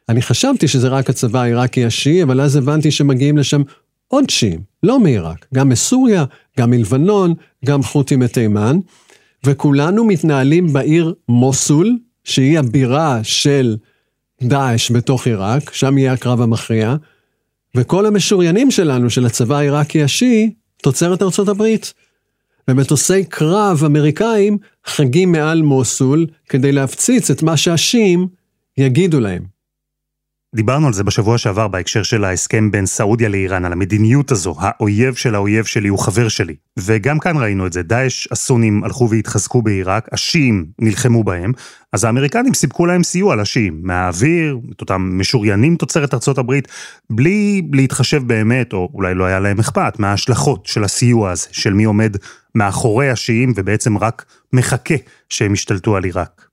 אני 0.10 0.22
חשבתי 0.22 0.67
שזה 0.67 0.88
רק 0.88 1.10
הצבא 1.10 1.41
העיראקי 1.41 1.86
השיעי, 1.86 2.24
אבל 2.24 2.41
אז 2.41 2.56
הבנתי 2.56 2.91
שמגיעים 2.91 3.38
לשם 3.38 3.62
עוד 4.08 4.30
שיעים, 4.30 4.60
לא 4.84 5.00
מעיראק, 5.00 5.45
גם 5.54 5.69
מסוריה, 5.69 6.26
גם 6.60 6.69
מלבנון, 6.69 7.34
גם 7.65 7.84
חות'ים 7.84 8.19
מתימן, 8.19 8.78
וכולנו 9.45 10.06
מתנהלים 10.06 10.74
בעיר 10.74 11.13
מוסול, 11.30 11.98
שהיא 12.24 12.60
הבירה 12.60 13.19
של 13.24 13.78
דאעש 14.43 14.91
בתוך 14.91 15.28
עיראק, 15.28 15.74
שם 15.74 15.98
יהיה 15.98 16.13
הקרב 16.13 16.41
המכריע, 16.41 16.95
וכל 17.76 18.06
המשוריינים 18.06 18.72
שלנו, 18.72 19.10
של 19.10 19.26
הצבא 19.26 19.58
העיראקי 19.58 20.04
השיעי, 20.04 20.54
תוצרת 20.84 21.22
ארצות 21.22 21.48
הברית. 21.48 21.93
ומטוסי 22.67 23.26
קרב 23.26 23.84
אמריקאים 23.86 24.58
חגים 24.86 25.32
מעל 25.32 25.62
מוסול 25.62 26.28
כדי 26.50 26.72
להפציץ 26.72 27.32
את 27.32 27.43
מה 27.43 27.58
שהשיעים 27.58 28.28
יגידו 28.78 29.19
להם. 29.19 29.59
דיברנו 30.56 30.88
על 30.88 30.94
זה 30.94 31.04
בשבוע 31.04 31.38
שעבר 31.38 31.68
בהקשר 31.68 32.04
של 32.04 32.24
ההסכם 32.24 32.72
בין 32.72 32.86
סעודיה 32.86 33.30
לאיראן, 33.30 33.66
על 33.66 33.72
המדיניות 33.72 34.32
הזו, 34.32 34.56
האויב 34.60 35.14
של 35.14 35.36
האויב 35.36 35.66
שלי 35.66 35.88
הוא 35.88 36.00
חבר 36.00 36.28
שלי. 36.28 36.56
וגם 36.80 37.20
כאן 37.20 37.38
ראינו 37.38 37.68
את 37.68 37.74
זה, 37.74 37.84
דאעש 37.84 38.28
הסונים 38.32 38.84
הלכו 38.84 39.10
והתחזקו 39.10 39.62
בעיראק, 39.62 40.10
השיעים 40.12 40.66
נלחמו 40.80 41.24
בהם, 41.24 41.52
אז 41.94 42.04
האמריקנים 42.04 42.54
סיפקו 42.54 42.86
להם 42.86 43.04
סיוע 43.04 43.36
לשיעים, 43.36 43.80
מהאוויר, 43.84 44.60
את 44.76 44.82
אותם 44.82 45.20
משוריינים 45.20 45.76
תוצרת 45.76 46.14
ארצות 46.14 46.38
הברית, 46.38 46.68
בלי 47.10 47.62
להתחשב 47.74 48.24
באמת, 48.28 48.74
או 48.74 48.90
אולי 48.94 49.14
לא 49.14 49.26
היה 49.26 49.40
להם 49.40 49.60
אכפת, 49.60 50.00
מההשלכות 50.00 50.66
של 50.66 50.84
הסיוע 50.84 51.32
הזה, 51.32 51.48
של 51.52 51.74
מי 51.74 51.84
עומד 51.84 52.18
מאחורי 52.56 53.10
השיעים 53.10 53.54
ובעצם 53.56 53.98
רק 53.98 54.26
מחכה 54.54 54.96
שהם 55.30 55.54
ישתלטו 55.54 55.96
על 55.96 56.04
עיראק. 56.04 56.48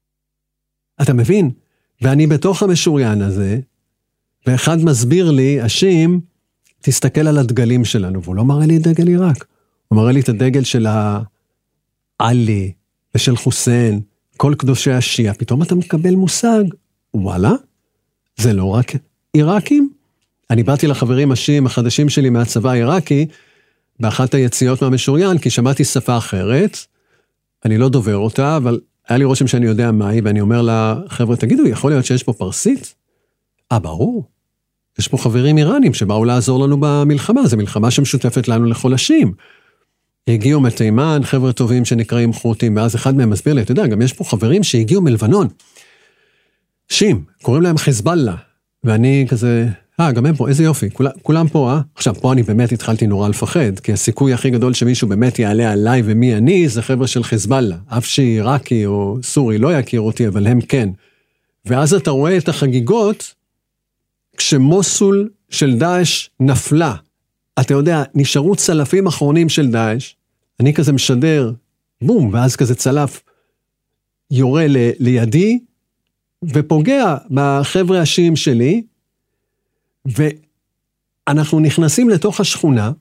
אתה 1.03 1.13
מבין? 1.13 1.51
ואני 2.03 2.27
בתוך 2.27 2.63
המשוריין 2.63 3.23
הזה, 3.23 3.59
ואחד 4.47 4.85
מסביר 4.85 5.31
לי, 5.31 5.61
השים, 5.61 6.21
תסתכל 6.81 7.29
על 7.29 7.39
הדגלים 7.39 7.85
שלנו, 7.85 8.23
והוא 8.23 8.37
לא 8.37 8.45
מראה 8.45 8.67
לי 8.67 8.77
את 8.77 8.83
דגל 8.83 9.09
עיראק. 9.09 9.47
הוא 9.89 9.97
מראה 9.97 10.13
לי 10.13 10.21
את 10.21 10.29
הדגל 10.29 10.65
של 10.65 10.87
העלי 12.21 12.73
ושל 13.15 13.37
חוסיין, 13.37 14.01
כל 14.37 14.55
קדושי 14.59 14.91
השיעה. 14.91 15.35
פתאום 15.35 15.63
אתה 15.63 15.75
מקבל 15.75 16.15
מושג, 16.15 16.65
וואלה, 17.15 17.53
זה 18.37 18.53
לא 18.53 18.65
רק 18.65 18.93
עיראקים? 19.33 19.91
אני 20.51 20.63
באתי 20.63 20.87
לחברים 20.87 21.33
השיעים 21.33 21.67
החדשים 21.67 22.09
שלי 22.09 22.31
מהצבא 22.31 22.71
העיראקי, 22.71 23.27
באחת 24.01 24.35
היציאות 24.35 24.83
מהמשוריין, 24.83 25.39
כי 25.39 25.51
שמעתי 25.51 25.85
שפה 25.85 26.17
אחרת, 26.17 26.79
אני 27.65 27.79
לא 27.79 27.89
דובר 27.89 28.17
אותה, 28.17 28.57
אבל 28.57 28.81
היה 29.09 29.19
לי 29.19 29.25
רושם 29.25 29.47
שאני 29.47 29.67
יודע 29.67 29.91
מהי, 29.91 30.21
ואני 30.21 30.41
אומר 30.41 30.63
לחבר'ה, 30.63 31.37
תגידו, 31.37 31.67
יכול 31.67 31.91
להיות 31.91 32.05
שיש 32.05 32.23
פה 32.23 32.33
פרסית? 32.33 32.95
אה, 33.73 33.79
ברור. 33.79 34.36
יש 34.99 35.09
פה 35.09 35.19
חברים 35.19 35.59
איראנים 35.59 35.95
שבאו 35.95 36.25
לעזור 36.25 36.65
לנו 36.65 36.77
במלחמה, 36.81 37.47
זו 37.47 37.57
מלחמה 37.57 37.91
שמשותפת 37.91 38.49
לנו 38.49 38.65
לחולשים. 38.65 39.33
הגיעו 40.29 40.61
מתימן, 40.61 41.21
חבר'ה 41.25 41.53
טובים 41.53 41.85
שנקראים 41.85 42.33
חות'ים, 42.33 42.77
ואז 42.77 42.97
אחד 42.97 43.17
מהם 43.17 43.31
מסביר 43.31 43.55
לי, 43.55 43.63
אתה 43.63 43.73
יודע, 43.73 43.87
גם 43.87 44.03
יש 44.03 44.13
פה 44.13 44.25
חברים 44.25 44.63
שהגיעו 44.63 45.03
מלבנון. 45.03 45.49
שים, 46.89 47.25
קוראים 47.43 47.63
להם 47.63 47.79
חיזבאללה. 47.79 48.35
ואני 48.85 49.27
כזה, 49.29 49.69
אה, 50.01 50.13
גם 50.13 50.27
הם 50.27 50.37
פה, 50.37 50.49
איזה 50.49 50.65
יופי, 50.65 50.91
כול, 50.91 51.09
כולם 51.23 51.49
פה, 51.49 51.71
אה? 51.71 51.81
עכשיו, 51.95 52.15
פה 52.15 52.33
אני 52.33 52.43
באמת 52.43 52.73
התחלתי 52.73 53.07
נורא 53.07 53.29
לפחד, 53.29 53.81
כי 53.83 53.93
הסיכוי 53.93 54.33
הכי 54.33 54.51
גדול 54.51 54.75
שמישהו 54.75 55.09
באמת 55.09 55.39
יעלה 55.39 55.73
עליי 55.73 56.03
ומי 56.05 56.35
אני, 56.35 56.69
זה 56.69 56.83
חבר'ה 56.83 57.07
של 57.07 57.23
חיזבאללה. 57.23 57.77
אף 57.87 58.07
שעיראקי 58.07 58.87
או 58.87 59.19
סורי 59.23 59.59
לא 59.59 59.73
יכיר 59.73 60.01
אותי, 60.01 60.29
אבל 60.29 60.47
הם 60.47 60.61
כן. 60.61 60.89
ואז 61.65 61.95
אתה 61.95 62.11
רואה 62.11 62.37
את 62.37 62.49
החגיגות, 62.49 63.35
כשמוסול 64.37 65.29
של 65.51 65.79
דאעש 65.79 66.29
נפלה, 66.41 66.95
אתה 67.61 67.75
יודע, 67.75 68.03
נשארו 68.15 68.57
צלפים 68.57 69.07
אחרונים 69.07 69.49
של 69.49 69.71
דאעש, 69.71 70.15
אני 70.61 70.75
כזה 70.75 70.93
משדר, 70.93 71.53
בום, 72.03 72.31
ואז 72.33 72.57
כזה 72.57 72.75
צלף 72.75 73.23
יורה 74.31 74.67
ל, 74.67 74.77
לידי, 74.99 75.59
ופוגע 76.45 77.17
בחבר'ה 77.31 78.01
השיעים 78.01 78.37
שלי, 78.37 78.83
ואנחנו 80.07 81.61
נכנסים 81.61 82.09
לתוך 82.09 82.41
השכונה, 82.41 82.93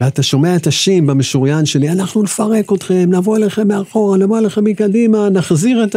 ואתה 0.00 0.22
שומע 0.22 0.56
את 0.56 0.66
השיעים 0.66 1.06
במשוריין 1.06 1.66
שלי, 1.66 1.90
אנחנו 1.90 2.22
נפרק 2.22 2.72
אתכם, 2.72 3.08
נבוא 3.08 3.36
אליכם 3.36 3.68
מאחורה, 3.68 4.18
נבוא 4.18 4.38
אליכם 4.38 4.64
מקדימה, 4.64 5.30
נחזיר 5.30 5.84
את 5.84 5.96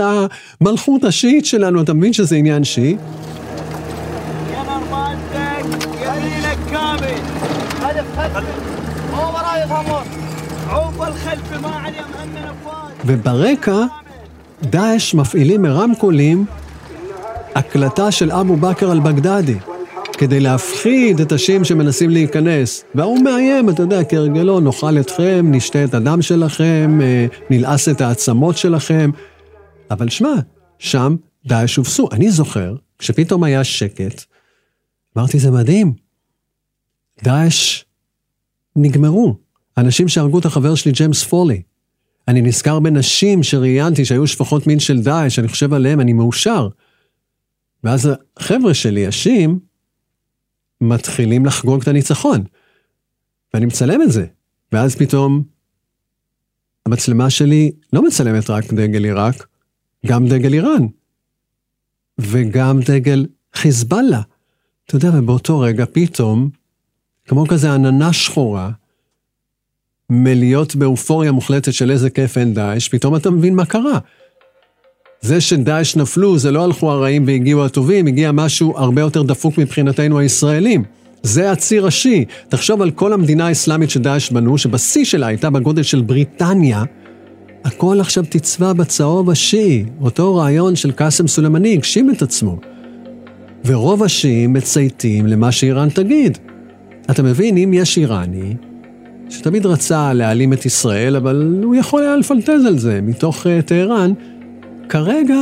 המלכות 0.61 1.03
השיעית 1.03 1.45
שלנו, 1.45 1.81
אתה 1.81 1.93
מבין 1.93 2.13
שזה 2.13 2.35
עניין 2.35 2.63
שיעי? 2.63 2.95
וברקע, 13.05 13.85
דאעש 14.61 15.13
מפעילים 15.13 15.61
מרמקולים 15.61 16.45
הקלטה 17.55 18.11
של 18.11 18.31
אבו 18.31 18.55
בכר 18.55 18.91
אל-בגדדי, 18.91 19.57
כדי 20.17 20.39
להפחיד 20.39 21.19
את 21.19 21.31
השיעים 21.31 21.63
שמנסים 21.63 22.09
להיכנס. 22.09 22.85
והוא 22.95 23.23
מאיים, 23.23 23.69
אתה 23.69 23.81
יודע, 23.81 24.03
כהרגלו, 24.03 24.59
נאכל 24.59 24.99
אתכם, 24.99 25.45
נשתה 25.49 25.83
את 25.83 25.93
הדם 25.93 26.21
שלכם, 26.21 26.99
אה, 27.01 27.25
נלעס 27.49 27.89
את 27.89 28.01
העצמות 28.01 28.57
שלכם. 28.57 29.11
אבל 29.91 30.09
שמע, 30.09 30.33
שם 30.79 31.15
דאעש 31.45 31.75
הובסו. 31.75 32.09
אני 32.11 32.31
זוכר, 32.31 32.75
כשפתאום 32.99 33.43
היה 33.43 33.63
שקט, 33.63 34.23
אמרתי, 35.17 35.39
זה 35.39 35.51
מדהים. 35.51 35.93
דאעש 37.23 37.84
נגמרו. 38.75 39.37
אנשים 39.77 40.07
שהרגו 40.07 40.39
את 40.39 40.45
החבר 40.45 40.75
שלי, 40.75 40.91
ג'יימס 40.91 41.23
פולי. 41.23 41.61
אני 42.27 42.41
נזכר 42.41 42.79
בנשים 42.79 43.43
שראיינתי 43.43 44.05
שהיו 44.05 44.27
שפחות 44.27 44.67
מין 44.67 44.79
של 44.79 45.01
דאעש, 45.01 45.39
אני 45.39 45.47
חושב 45.47 45.73
עליהם, 45.73 45.99
אני 45.99 46.13
מאושר. 46.13 46.67
ואז 47.83 48.09
החבר'ה 48.37 48.73
שלי, 48.73 49.07
השים, 49.07 49.59
מתחילים 50.81 51.45
לחגוג 51.45 51.81
את 51.81 51.87
הניצחון. 51.87 52.43
ואני 53.53 53.65
מצלם 53.65 54.01
את 54.01 54.11
זה. 54.11 54.25
ואז 54.71 54.95
פתאום 54.95 55.43
המצלמה 56.85 57.29
שלי 57.29 57.71
לא 57.93 58.01
מצלמת 58.01 58.49
רק 58.49 58.73
דגל 58.73 59.03
עיראק, 59.03 59.47
גם 60.05 60.27
דגל 60.27 60.53
איראן. 60.53 60.87
וגם 62.17 62.79
דגל 62.79 63.25
חיזבאללה. 63.55 64.21
אתה 64.85 64.95
יודע, 64.95 65.09
ובאותו 65.13 65.59
רגע 65.59 65.85
פתאום, 65.91 66.49
כמו 67.27 67.47
כזה 67.47 67.73
עננה 67.73 68.13
שחורה, 68.13 68.69
מלהיות 70.09 70.75
באופוריה 70.75 71.31
מוחלטת 71.31 71.73
של 71.73 71.91
איזה 71.91 72.09
כיף 72.09 72.37
אין 72.37 72.53
דאעש, 72.53 72.87
פתאום 72.87 73.15
אתה 73.15 73.29
מבין 73.29 73.55
מה 73.55 73.65
קרה. 73.65 73.99
זה 75.21 75.41
שדאעש 75.41 75.95
נפלו, 75.95 76.37
זה 76.37 76.51
לא 76.51 76.63
הלכו 76.63 76.91
הרעים 76.91 77.23
והגיעו 77.27 77.65
הטובים, 77.65 78.07
הגיע 78.07 78.31
משהו 78.31 78.77
הרבה 78.77 79.01
יותר 79.01 79.23
דפוק 79.23 79.57
מבחינתנו 79.57 80.19
הישראלים. 80.19 80.83
זה 81.23 81.51
הציר 81.51 81.87
השיעי. 81.87 82.25
תחשוב 82.49 82.81
על 82.81 82.91
כל 82.91 83.13
המדינה 83.13 83.47
האסלאמית 83.47 83.89
שדאעש 83.89 84.31
בנו, 84.31 84.57
שבשיא 84.57 85.05
שלה 85.05 85.27
הייתה 85.27 85.49
בגודל 85.49 85.83
של 85.83 86.01
בריטניה, 86.01 86.83
הכל 87.63 88.01
עכשיו 88.01 88.23
תצבע 88.29 88.73
בצהוב 88.73 89.29
השיעי. 89.29 89.85
אותו 90.01 90.35
רעיון 90.35 90.75
של 90.75 90.91
קאסם 90.91 91.27
סולימני 91.27 91.73
הגשים 91.73 92.11
את 92.11 92.21
עצמו. 92.21 92.59
ורוב 93.65 94.03
השיעים 94.03 94.53
מצייתים 94.53 95.27
למה 95.27 95.51
שאיראן 95.51 95.89
תגיד. 95.89 96.37
אתה 97.11 97.23
מבין, 97.23 97.57
אם 97.57 97.73
יש 97.73 97.97
איראני, 97.97 98.55
שתמיד 99.29 99.65
רצה 99.65 100.13
להעלים 100.13 100.53
את 100.53 100.65
ישראל, 100.65 101.15
אבל 101.15 101.59
הוא 101.63 101.75
יכול 101.75 102.03
היה 102.03 102.15
לפנטז 102.15 102.65
על 102.65 102.77
זה 102.77 102.99
מתוך 103.03 103.45
uh, 103.45 103.61
טהרן, 103.65 104.13
כרגע 104.89 105.39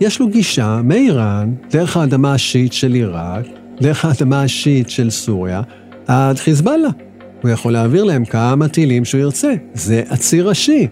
יש 0.00 0.20
לו 0.20 0.28
גישה 0.28 0.80
מאיראן, 0.84 1.54
דרך 1.70 1.96
האדמה 1.96 2.34
השיעית 2.34 2.72
של 2.72 2.92
עיראק, 2.92 3.46
דרך 3.80 4.04
האדמה 4.04 4.42
השיעית 4.42 4.90
של 4.90 5.10
סוריה, 5.10 5.62
עד 6.06 6.38
חיזבאללה. 6.38 6.88
הוא 7.42 7.50
יכול 7.50 7.72
להעביר 7.72 8.04
להם 8.04 8.24
כמה 8.24 8.68
טילים 8.68 9.04
שהוא 9.04 9.20
ירצה. 9.20 9.54
זה 9.74 10.02
הציר 10.10 10.50
השיעי. 10.50 10.86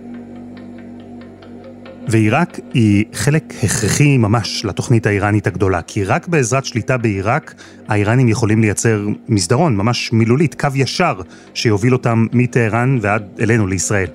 ועיראק 2.10 2.60
היא 2.74 3.04
חלק 3.12 3.54
הכרחי 3.62 4.18
ממש 4.18 4.64
לתוכנית 4.64 5.06
האיראנית 5.06 5.46
הגדולה, 5.46 5.82
כי 5.82 6.04
רק 6.04 6.28
בעזרת 6.28 6.64
שליטה 6.64 6.96
בעיראק, 6.96 7.54
האיראנים 7.88 8.28
יכולים 8.28 8.60
לייצר 8.60 9.06
מסדרון, 9.28 9.76
ממש 9.76 10.12
מילולית, 10.12 10.60
קו 10.60 10.68
ישר, 10.74 11.20
שיוביל 11.54 11.92
אותם 11.92 12.26
מטהרן 12.32 12.98
ועד 13.00 13.28
אלינו 13.40 13.66
לישראל. 13.66 14.06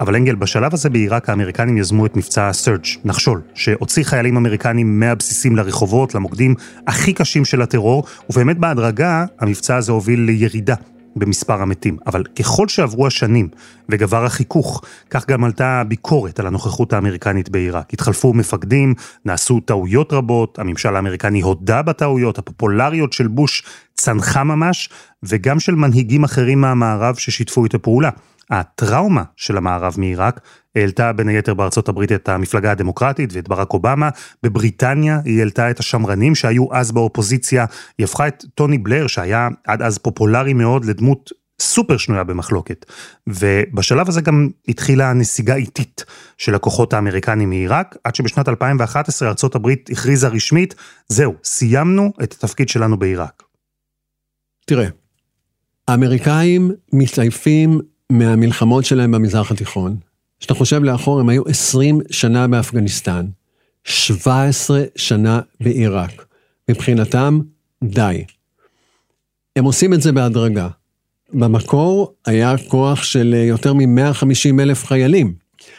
אבל 0.00 0.16
אנגל, 0.16 0.34
בשלב 0.34 0.74
הזה 0.74 0.90
בעיראק 0.90 1.28
האמריקנים 1.28 1.78
יזמו 1.78 2.06
את 2.06 2.16
מבצע 2.16 2.52
סרג', 2.52 2.84
נחשול, 3.04 3.40
שהוציא 3.54 4.04
חיילים 4.04 4.36
אמריקנים 4.36 5.00
מהבסיסים 5.00 5.56
לרחובות, 5.56 6.14
למוקדים 6.14 6.54
הכי 6.86 7.12
קשים 7.12 7.44
של 7.44 7.62
הטרור, 7.62 8.04
ובאמת 8.30 8.58
בהדרגה 8.58 9.24
המבצע 9.40 9.76
הזה 9.76 9.92
הוביל 9.92 10.20
לירידה 10.20 10.74
במספר 11.16 11.62
המתים. 11.62 11.96
אבל 12.06 12.24
ככל 12.24 12.68
שעברו 12.68 13.06
השנים 13.06 13.48
וגבר 13.88 14.24
החיכוך, 14.24 14.82
כך 15.10 15.26
גם 15.28 15.44
עלתה 15.44 15.80
הביקורת 15.80 16.40
על 16.40 16.46
הנוכחות 16.46 16.92
האמריקנית 16.92 17.48
בעיראק. 17.48 17.92
התחלפו 17.92 18.34
מפקדים, 18.34 18.94
נעשו 19.24 19.60
טעויות 19.60 20.12
רבות, 20.12 20.58
הממשל 20.58 20.96
האמריקני 20.96 21.40
הודה 21.40 21.82
בטעויות, 21.82 22.38
הפופולריות 22.38 23.12
של 23.12 23.26
בוש 23.26 23.62
צנחה 23.94 24.44
ממש, 24.44 24.88
וגם 25.22 25.60
של 25.60 25.74
מנהיגים 25.74 26.24
אחרים 26.24 26.60
מהמערב 26.60 27.14
ששיתפו 27.14 27.64
איתו 27.64 27.82
פעולה. 27.82 28.10
הטראומה 28.50 29.22
של 29.36 29.56
המערב 29.56 29.94
מעיראק 29.98 30.40
העלתה 30.76 31.12
בין 31.12 31.28
היתר 31.28 31.54
בארצות 31.54 31.88
הברית 31.88 32.12
את 32.12 32.28
המפלגה 32.28 32.70
הדמוקרטית 32.70 33.30
ואת 33.32 33.48
ברק 33.48 33.72
אובמה, 33.72 34.08
בבריטניה 34.42 35.20
היא 35.24 35.38
העלתה 35.38 35.70
את 35.70 35.78
השמרנים 35.78 36.34
שהיו 36.34 36.66
אז 36.72 36.92
באופוזיציה, 36.92 37.64
היא 37.98 38.04
הפכה 38.04 38.28
את 38.28 38.44
טוני 38.54 38.78
בלר 38.78 39.06
שהיה 39.06 39.48
עד 39.66 39.82
אז 39.82 39.98
פופולרי 39.98 40.52
מאוד 40.52 40.84
לדמות 40.84 41.30
סופר 41.60 41.96
שנויה 41.96 42.24
במחלוקת. 42.24 42.86
ובשלב 43.26 44.08
הזה 44.08 44.20
גם 44.20 44.48
התחילה 44.68 45.12
נסיגה 45.12 45.54
איטית 45.54 46.04
של 46.38 46.54
הכוחות 46.54 46.92
האמריקנים 46.92 47.50
מעיראק, 47.50 47.96
עד 48.04 48.14
שבשנת 48.14 48.48
2011 48.48 49.28
ארצות 49.28 49.54
הברית 49.54 49.90
הכריזה 49.92 50.28
רשמית, 50.28 50.74
זהו, 51.08 51.34
סיימנו 51.44 52.12
את 52.22 52.32
התפקיד 52.32 52.68
שלנו 52.68 52.98
בעיראק. 52.98 53.42
תראה, 54.66 54.88
האמריקאים 55.88 56.70
מתעייפים 56.92 57.80
מהמלחמות 58.12 58.84
שלהם 58.84 59.10
במזרח 59.10 59.52
התיכון. 59.52 59.96
כשאתה 60.40 60.54
חושב 60.54 60.82
לאחור, 60.82 61.20
הם 61.20 61.28
היו 61.28 61.42
20 61.48 62.00
שנה 62.10 62.48
באפגניסטן, 62.48 63.26
17 63.84 64.84
שנה 64.96 65.40
בעיראק. 65.60 66.26
מבחינתם, 66.70 67.40
די. 67.84 68.24
הם 69.56 69.64
עושים 69.64 69.94
את 69.94 70.02
זה 70.02 70.12
בהדרגה. 70.12 70.68
במקור 71.32 72.14
היה 72.26 72.54
כוח 72.68 73.02
של 73.02 73.34
יותר 73.48 73.74
מ-150 73.74 74.60
אלף 74.60 74.84
חיילים. 74.84 75.34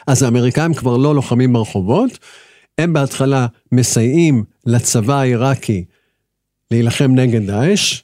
אז 0.08 0.24
האמריקאים 0.24 0.74
כבר 0.74 0.98
לא 0.98 1.16
לוחמים 1.16 1.54
ברחובות, 1.54 2.20
הם 2.78 2.94
בהתחלה 2.94 3.48
מסייעים 3.72 4.44
לצבא 4.66 5.20
העיראקי 5.20 5.86
להילחם 6.72 7.12
נגד 7.16 7.48
דאעש, 7.48 8.02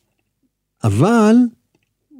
אבל 0.84 1.36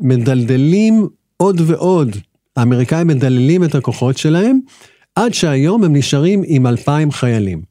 מדלדלים 0.02 1.08
עוד 1.44 1.62
ועוד. 1.62 2.18
האמריקאים 2.56 3.08
מדללים 3.08 3.64
את 3.64 3.76
הכוחות 3.76 4.18
שלהם, 4.18 4.60
עד 5.16 5.34
שהיום 5.34 5.84
הם 5.84 5.96
נשארים 5.96 6.42
עם 6.46 6.68
אלפיים 6.68 7.12
חיילים. 7.12 7.62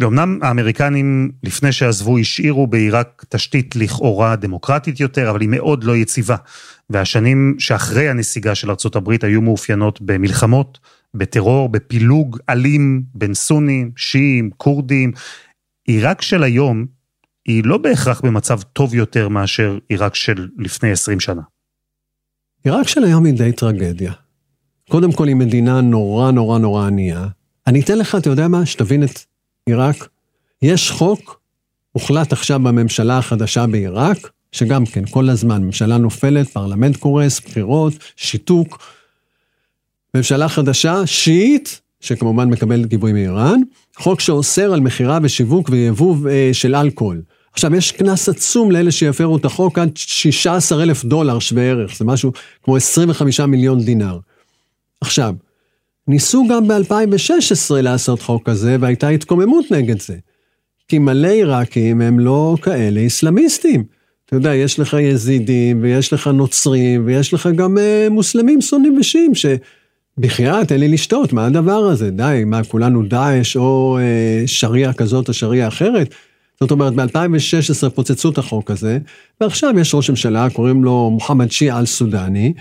ואומנם 0.00 0.38
האמריקנים, 0.42 1.30
לפני 1.42 1.72
שעזבו, 1.72 2.18
השאירו 2.18 2.66
בעיראק 2.66 3.24
תשתית 3.28 3.76
לכאורה 3.76 4.36
דמוקרטית 4.36 5.00
יותר, 5.00 5.30
אבל 5.30 5.40
היא 5.40 5.48
מאוד 5.48 5.84
לא 5.84 5.96
יציבה. 5.96 6.36
והשנים 6.90 7.56
שאחרי 7.58 8.08
הנסיגה 8.08 8.54
של 8.54 8.70
ארצות 8.70 8.96
הברית 8.96 9.24
היו 9.24 9.40
מאופיינות 9.40 10.00
במלחמות, 10.00 10.78
בטרור, 11.14 11.68
בפילוג 11.68 12.38
אלים 12.50 13.02
בין 13.14 13.34
סונים, 13.34 13.90
שיעים, 13.96 14.50
כורדים. 14.56 15.12
עיראק 15.86 16.22
של 16.22 16.42
היום 16.42 16.86
היא 17.44 17.62
לא 17.64 17.78
בהכרח 17.78 18.20
במצב 18.20 18.62
טוב 18.62 18.94
יותר 18.94 19.28
מאשר 19.28 19.78
עיראק 19.88 20.14
של 20.14 20.48
לפני 20.58 20.90
20 20.90 21.20
שנה. 21.20 21.42
עיראק 22.64 22.88
של 22.88 23.04
היום 23.04 23.24
היא 23.24 23.34
די 23.34 23.52
טרגדיה. 23.52 24.12
קודם 24.90 25.12
כל 25.12 25.28
היא 25.28 25.36
מדינה 25.36 25.80
נורא 25.80 26.30
נורא 26.30 26.58
נורא 26.58 26.86
ענייה. 26.86 27.26
אני 27.66 27.80
אתן 27.80 27.98
לך, 27.98 28.14
אתה 28.14 28.30
יודע 28.30 28.48
מה? 28.48 28.66
שתבין 28.66 29.04
את 29.04 29.20
עיראק. 29.66 30.08
יש 30.62 30.90
חוק, 30.90 31.40
הוחלט 31.92 32.32
עכשיו 32.32 32.60
בממשלה 32.60 33.18
החדשה 33.18 33.66
בעיראק, 33.66 34.30
שגם 34.52 34.86
כן, 34.86 35.04
כל 35.10 35.30
הזמן, 35.30 35.62
ממשלה 35.62 35.98
נופלת, 35.98 36.48
פרלמנט 36.48 36.96
קורס, 36.96 37.40
בחירות, 37.40 37.92
שיתוק. 38.16 38.82
ממשלה 40.14 40.48
חדשה, 40.48 41.06
שיעית, 41.06 41.80
שכמובן 42.00 42.48
מקבלת 42.48 42.86
גיבוי 42.86 43.12
מאיראן, 43.12 43.60
חוק 43.96 44.20
שאוסר 44.20 44.72
על 44.72 44.80
מכירה 44.80 45.18
ושיווק 45.22 45.68
ויבוא 45.68 46.30
אה, 46.30 46.50
של 46.52 46.74
אלכוהול. 46.74 47.22
עכשיו, 47.58 47.74
יש 47.74 47.92
קנס 47.92 48.28
עצום 48.28 48.70
לאלה 48.70 48.90
שיפרו 48.90 49.36
את 49.36 49.44
החוק 49.44 49.78
עד 49.78 49.90
16 49.96 50.82
אלף 50.82 51.04
דולר 51.04 51.38
שווה 51.38 51.62
ערך, 51.62 51.96
זה 51.96 52.04
משהו 52.04 52.32
כמו 52.62 52.76
25 52.76 53.40
מיליון 53.40 53.80
דינר. 53.80 54.18
עכשיו, 55.00 55.34
ניסו 56.08 56.46
גם 56.50 56.68
ב-2016 56.68 57.74
לעשות 57.74 58.22
חוק 58.22 58.48
כזה, 58.48 58.76
והייתה 58.80 59.08
התקוממות 59.08 59.70
נגד 59.70 60.00
זה. 60.00 60.16
כי 60.88 60.98
מלא 60.98 61.28
עיראקים 61.28 62.00
הם 62.00 62.20
לא 62.20 62.56
כאלה 62.62 63.00
איסלאמיסטים. 63.00 63.84
אתה 64.26 64.36
יודע, 64.36 64.54
יש 64.54 64.78
לך 64.78 64.96
יזידים, 65.00 65.82
ויש 65.82 66.12
לך 66.12 66.26
נוצרים, 66.26 67.02
ויש 67.06 67.34
לך 67.34 67.48
גם 67.56 67.76
uh, 67.76 68.10
מוסלמים 68.10 68.60
שונאים 68.60 68.98
ושיעים, 68.98 69.32
שבחייאת, 69.34 70.68
תן 70.68 70.80
לי 70.80 70.88
לשתות, 70.88 71.32
מה 71.32 71.46
הדבר 71.46 71.84
הזה? 71.84 72.10
די, 72.10 72.42
מה, 72.46 72.64
כולנו 72.64 73.02
דאעש 73.02 73.56
או 73.56 73.98
uh, 73.98 74.46
שריעה 74.46 74.92
כזאת 74.92 75.28
או 75.28 75.34
שריעה 75.34 75.68
אחרת? 75.68 76.14
זאת 76.60 76.70
אומרת, 76.70 76.94
ב-2016 76.94 77.90
פוצצו 77.90 78.30
את 78.30 78.38
החוק 78.38 78.70
הזה, 78.70 78.98
ועכשיו 79.40 79.78
יש 79.78 79.94
ראש 79.94 80.10
ממשלה, 80.10 80.50
קוראים 80.50 80.84
לו 80.84 81.10
מוחמד 81.10 81.50
שיעה 81.50 81.78
אל-סודני, 81.78 82.52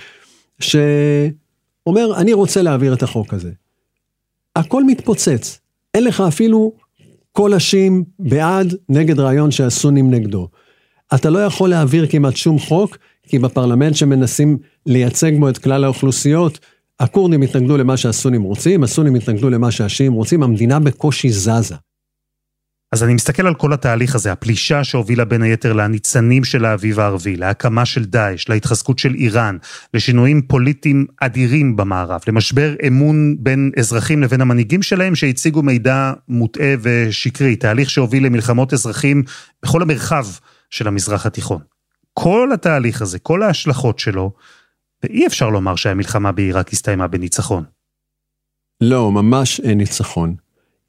שאומר, 0.59 2.17
אני 2.17 2.33
רוצה 2.33 2.61
להעביר 2.61 2.93
את 2.93 3.03
החוק 3.03 3.33
הזה. 3.33 3.51
הכל 4.55 4.83
מתפוצץ. 4.83 5.59
אין 5.93 6.03
לך 6.03 6.21
אפילו 6.21 6.73
קול 7.31 7.53
השים 7.53 8.03
בעד, 8.19 8.75
נגד 8.89 9.19
רעיון 9.19 9.51
שהסונים 9.51 10.11
נגדו. 10.11 10.47
אתה 11.15 11.29
לא 11.29 11.39
יכול 11.39 11.69
להעביר 11.69 12.07
כמעט 12.07 12.35
שום 12.35 12.59
חוק, 12.59 12.97
כי 13.23 13.39
בפרלמנט 13.39 13.95
שמנסים 13.95 14.57
לייצג 14.85 15.31
בו 15.39 15.49
את 15.49 15.57
כלל 15.57 15.83
האוכלוסיות, 15.83 16.59
הכורדים 16.99 17.41
התנגדו 17.41 17.77
למה 17.77 17.97
שהסונים 17.97 18.43
רוצים, 18.43 18.83
הסונים 18.83 19.15
התנגדו 19.15 19.49
למה 19.49 19.71
שהשיעים 19.71 20.13
רוצים, 20.13 20.43
המדינה 20.43 20.79
בקושי 20.79 21.29
זזה. 21.31 21.75
אז 22.91 23.03
אני 23.03 23.13
מסתכל 23.13 23.47
על 23.47 23.55
כל 23.55 23.73
התהליך 23.73 24.15
הזה, 24.15 24.31
הפלישה 24.31 24.83
שהובילה 24.83 25.25
בין 25.25 25.41
היתר 25.41 25.73
לניצנים 25.73 26.43
של 26.43 26.65
האביב 26.65 26.99
הערבי, 26.99 27.35
להקמה 27.35 27.85
של 27.85 28.05
דאעש, 28.05 28.49
להתחזקות 28.49 28.99
של 28.99 29.13
איראן, 29.13 29.57
לשינויים 29.93 30.41
פוליטיים 30.41 31.05
אדירים 31.21 31.75
במערב, 31.75 32.21
למשבר 32.27 32.75
אמון 32.87 33.35
בין 33.39 33.71
אזרחים 33.79 34.23
לבין 34.23 34.41
המנהיגים 34.41 34.81
שלהם 34.81 35.15
שהציגו 35.15 35.63
מידע 35.63 36.13
מוטעה 36.27 36.73
ושקרי, 36.81 37.55
תהליך 37.55 37.89
שהוביל 37.89 38.25
למלחמות 38.25 38.73
אזרחים 38.73 39.23
בכל 39.63 39.81
המרחב 39.81 40.25
של 40.69 40.87
המזרח 40.87 41.25
התיכון. 41.25 41.61
כל 42.13 42.49
התהליך 42.53 43.01
הזה, 43.01 43.19
כל 43.19 43.43
ההשלכות 43.43 43.99
שלו, 43.99 44.31
ואי 45.03 45.27
אפשר 45.27 45.49
לומר 45.49 45.75
שהמלחמה 45.75 46.31
בעיראק 46.31 46.73
הסתיימה 46.73 47.07
בניצחון. 47.07 47.63
לא, 48.81 49.11
ממש 49.11 49.59
אין 49.59 49.77
ניצחון. 49.77 50.35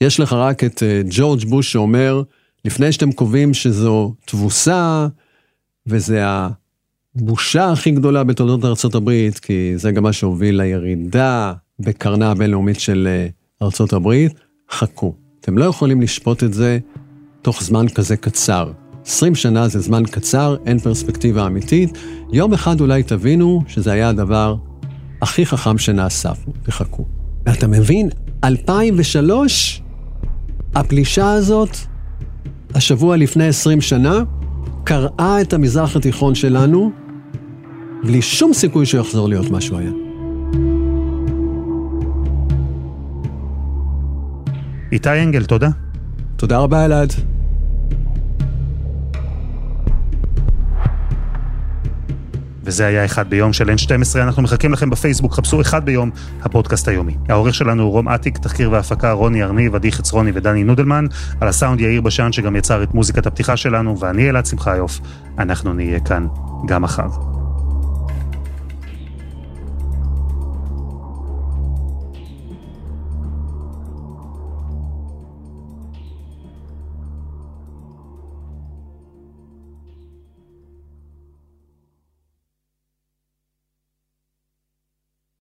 יש 0.00 0.20
לך 0.20 0.32
רק 0.32 0.64
את 0.64 0.82
אה, 0.82 1.02
ג'ורג' 1.10 1.44
בוש 1.44 1.72
שאומר, 1.72 2.22
לפני 2.64 2.92
שאתם 2.92 3.12
קובעים 3.12 3.54
שזו 3.54 4.14
תבוסה, 4.24 5.06
וזה 5.86 6.24
הבושה 7.16 7.72
הכי 7.72 7.90
גדולה 7.90 8.24
בתולדות 8.24 8.94
הברית, 8.94 9.38
כי 9.38 9.72
זה 9.76 9.90
גם 9.92 10.02
מה 10.02 10.12
שהוביל 10.12 10.62
לירידה 10.62 11.52
בקרנה 11.80 12.30
הבינלאומית 12.30 12.80
של 12.80 13.08
אה, 13.60 13.68
הברית, 13.92 14.32
חכו. 14.70 15.14
אתם 15.40 15.58
לא 15.58 15.64
יכולים 15.64 16.00
לשפוט 16.00 16.42
את 16.44 16.54
זה 16.54 16.78
תוך 17.42 17.62
זמן 17.62 17.88
כזה 17.88 18.16
קצר. 18.16 18.72
20 19.06 19.34
שנה 19.34 19.68
זה 19.68 19.80
זמן 19.80 20.02
קצר, 20.06 20.56
אין 20.66 20.78
פרספקטיבה 20.78 21.46
אמיתית. 21.46 21.98
יום 22.32 22.52
אחד 22.52 22.80
אולי 22.80 23.02
תבינו 23.02 23.62
שזה 23.68 23.92
היה 23.92 24.08
הדבר 24.08 24.56
הכי 25.22 25.46
חכם 25.46 25.78
שנעשה. 25.78 26.32
תחכו. 26.62 27.04
ואתה 27.46 27.66
מבין, 27.66 28.08
2003, 28.44 29.82
הפלישה 30.74 31.32
הזאת, 31.32 31.76
השבוע 32.74 33.16
לפני 33.16 33.46
20 33.46 33.80
שנה, 33.80 34.22
קרעה 34.84 35.40
את 35.40 35.52
המזרח 35.52 35.96
התיכון 35.96 36.34
שלנו, 36.34 36.92
בלי 38.02 38.22
שום 38.22 38.54
סיכוי 38.54 38.86
שהוא 38.86 39.00
יחזור 39.00 39.28
להיות 39.28 39.50
מה 39.50 39.60
שהוא 39.60 39.78
היה. 39.78 39.90
איתי 44.92 45.22
אנגל, 45.22 45.44
תודה. 45.44 45.68
תודה 46.36 46.58
רבה, 46.58 46.84
אלעד. 46.84 47.12
וזה 52.68 52.86
היה 52.86 53.04
אחד 53.04 53.30
ביום 53.30 53.52
של 53.52 53.70
N12, 53.70 54.18
אנחנו 54.22 54.42
מחכים 54.42 54.72
לכם 54.72 54.90
בפייסבוק, 54.90 55.34
חפשו 55.34 55.60
אחד 55.60 55.84
ביום, 55.84 56.10
הפודקאסט 56.42 56.88
היומי. 56.88 57.16
העורך 57.28 57.54
שלנו 57.54 57.82
הוא 57.82 57.92
רום 57.92 58.08
אטיק, 58.08 58.38
תחקיר 58.38 58.70
והפקה 58.70 59.12
רוני 59.12 59.42
ארניב, 59.42 59.74
עדי 59.74 59.92
חצרוני 59.92 60.30
ודני 60.34 60.64
נודלמן, 60.64 61.04
על 61.40 61.48
הסאונד 61.48 61.80
יאיר 61.80 62.00
בשן 62.00 62.32
שגם 62.32 62.56
יצר 62.56 62.82
את 62.82 62.94
מוזיקת 62.94 63.26
הפתיחה 63.26 63.56
שלנו, 63.56 63.98
ואני 63.98 64.30
אלעד 64.30 64.46
שמחיוף, 64.46 65.00
אנחנו 65.38 65.74
נהיה 65.74 66.00
כאן 66.00 66.26
גם 66.66 66.82
מחר. 66.82 67.37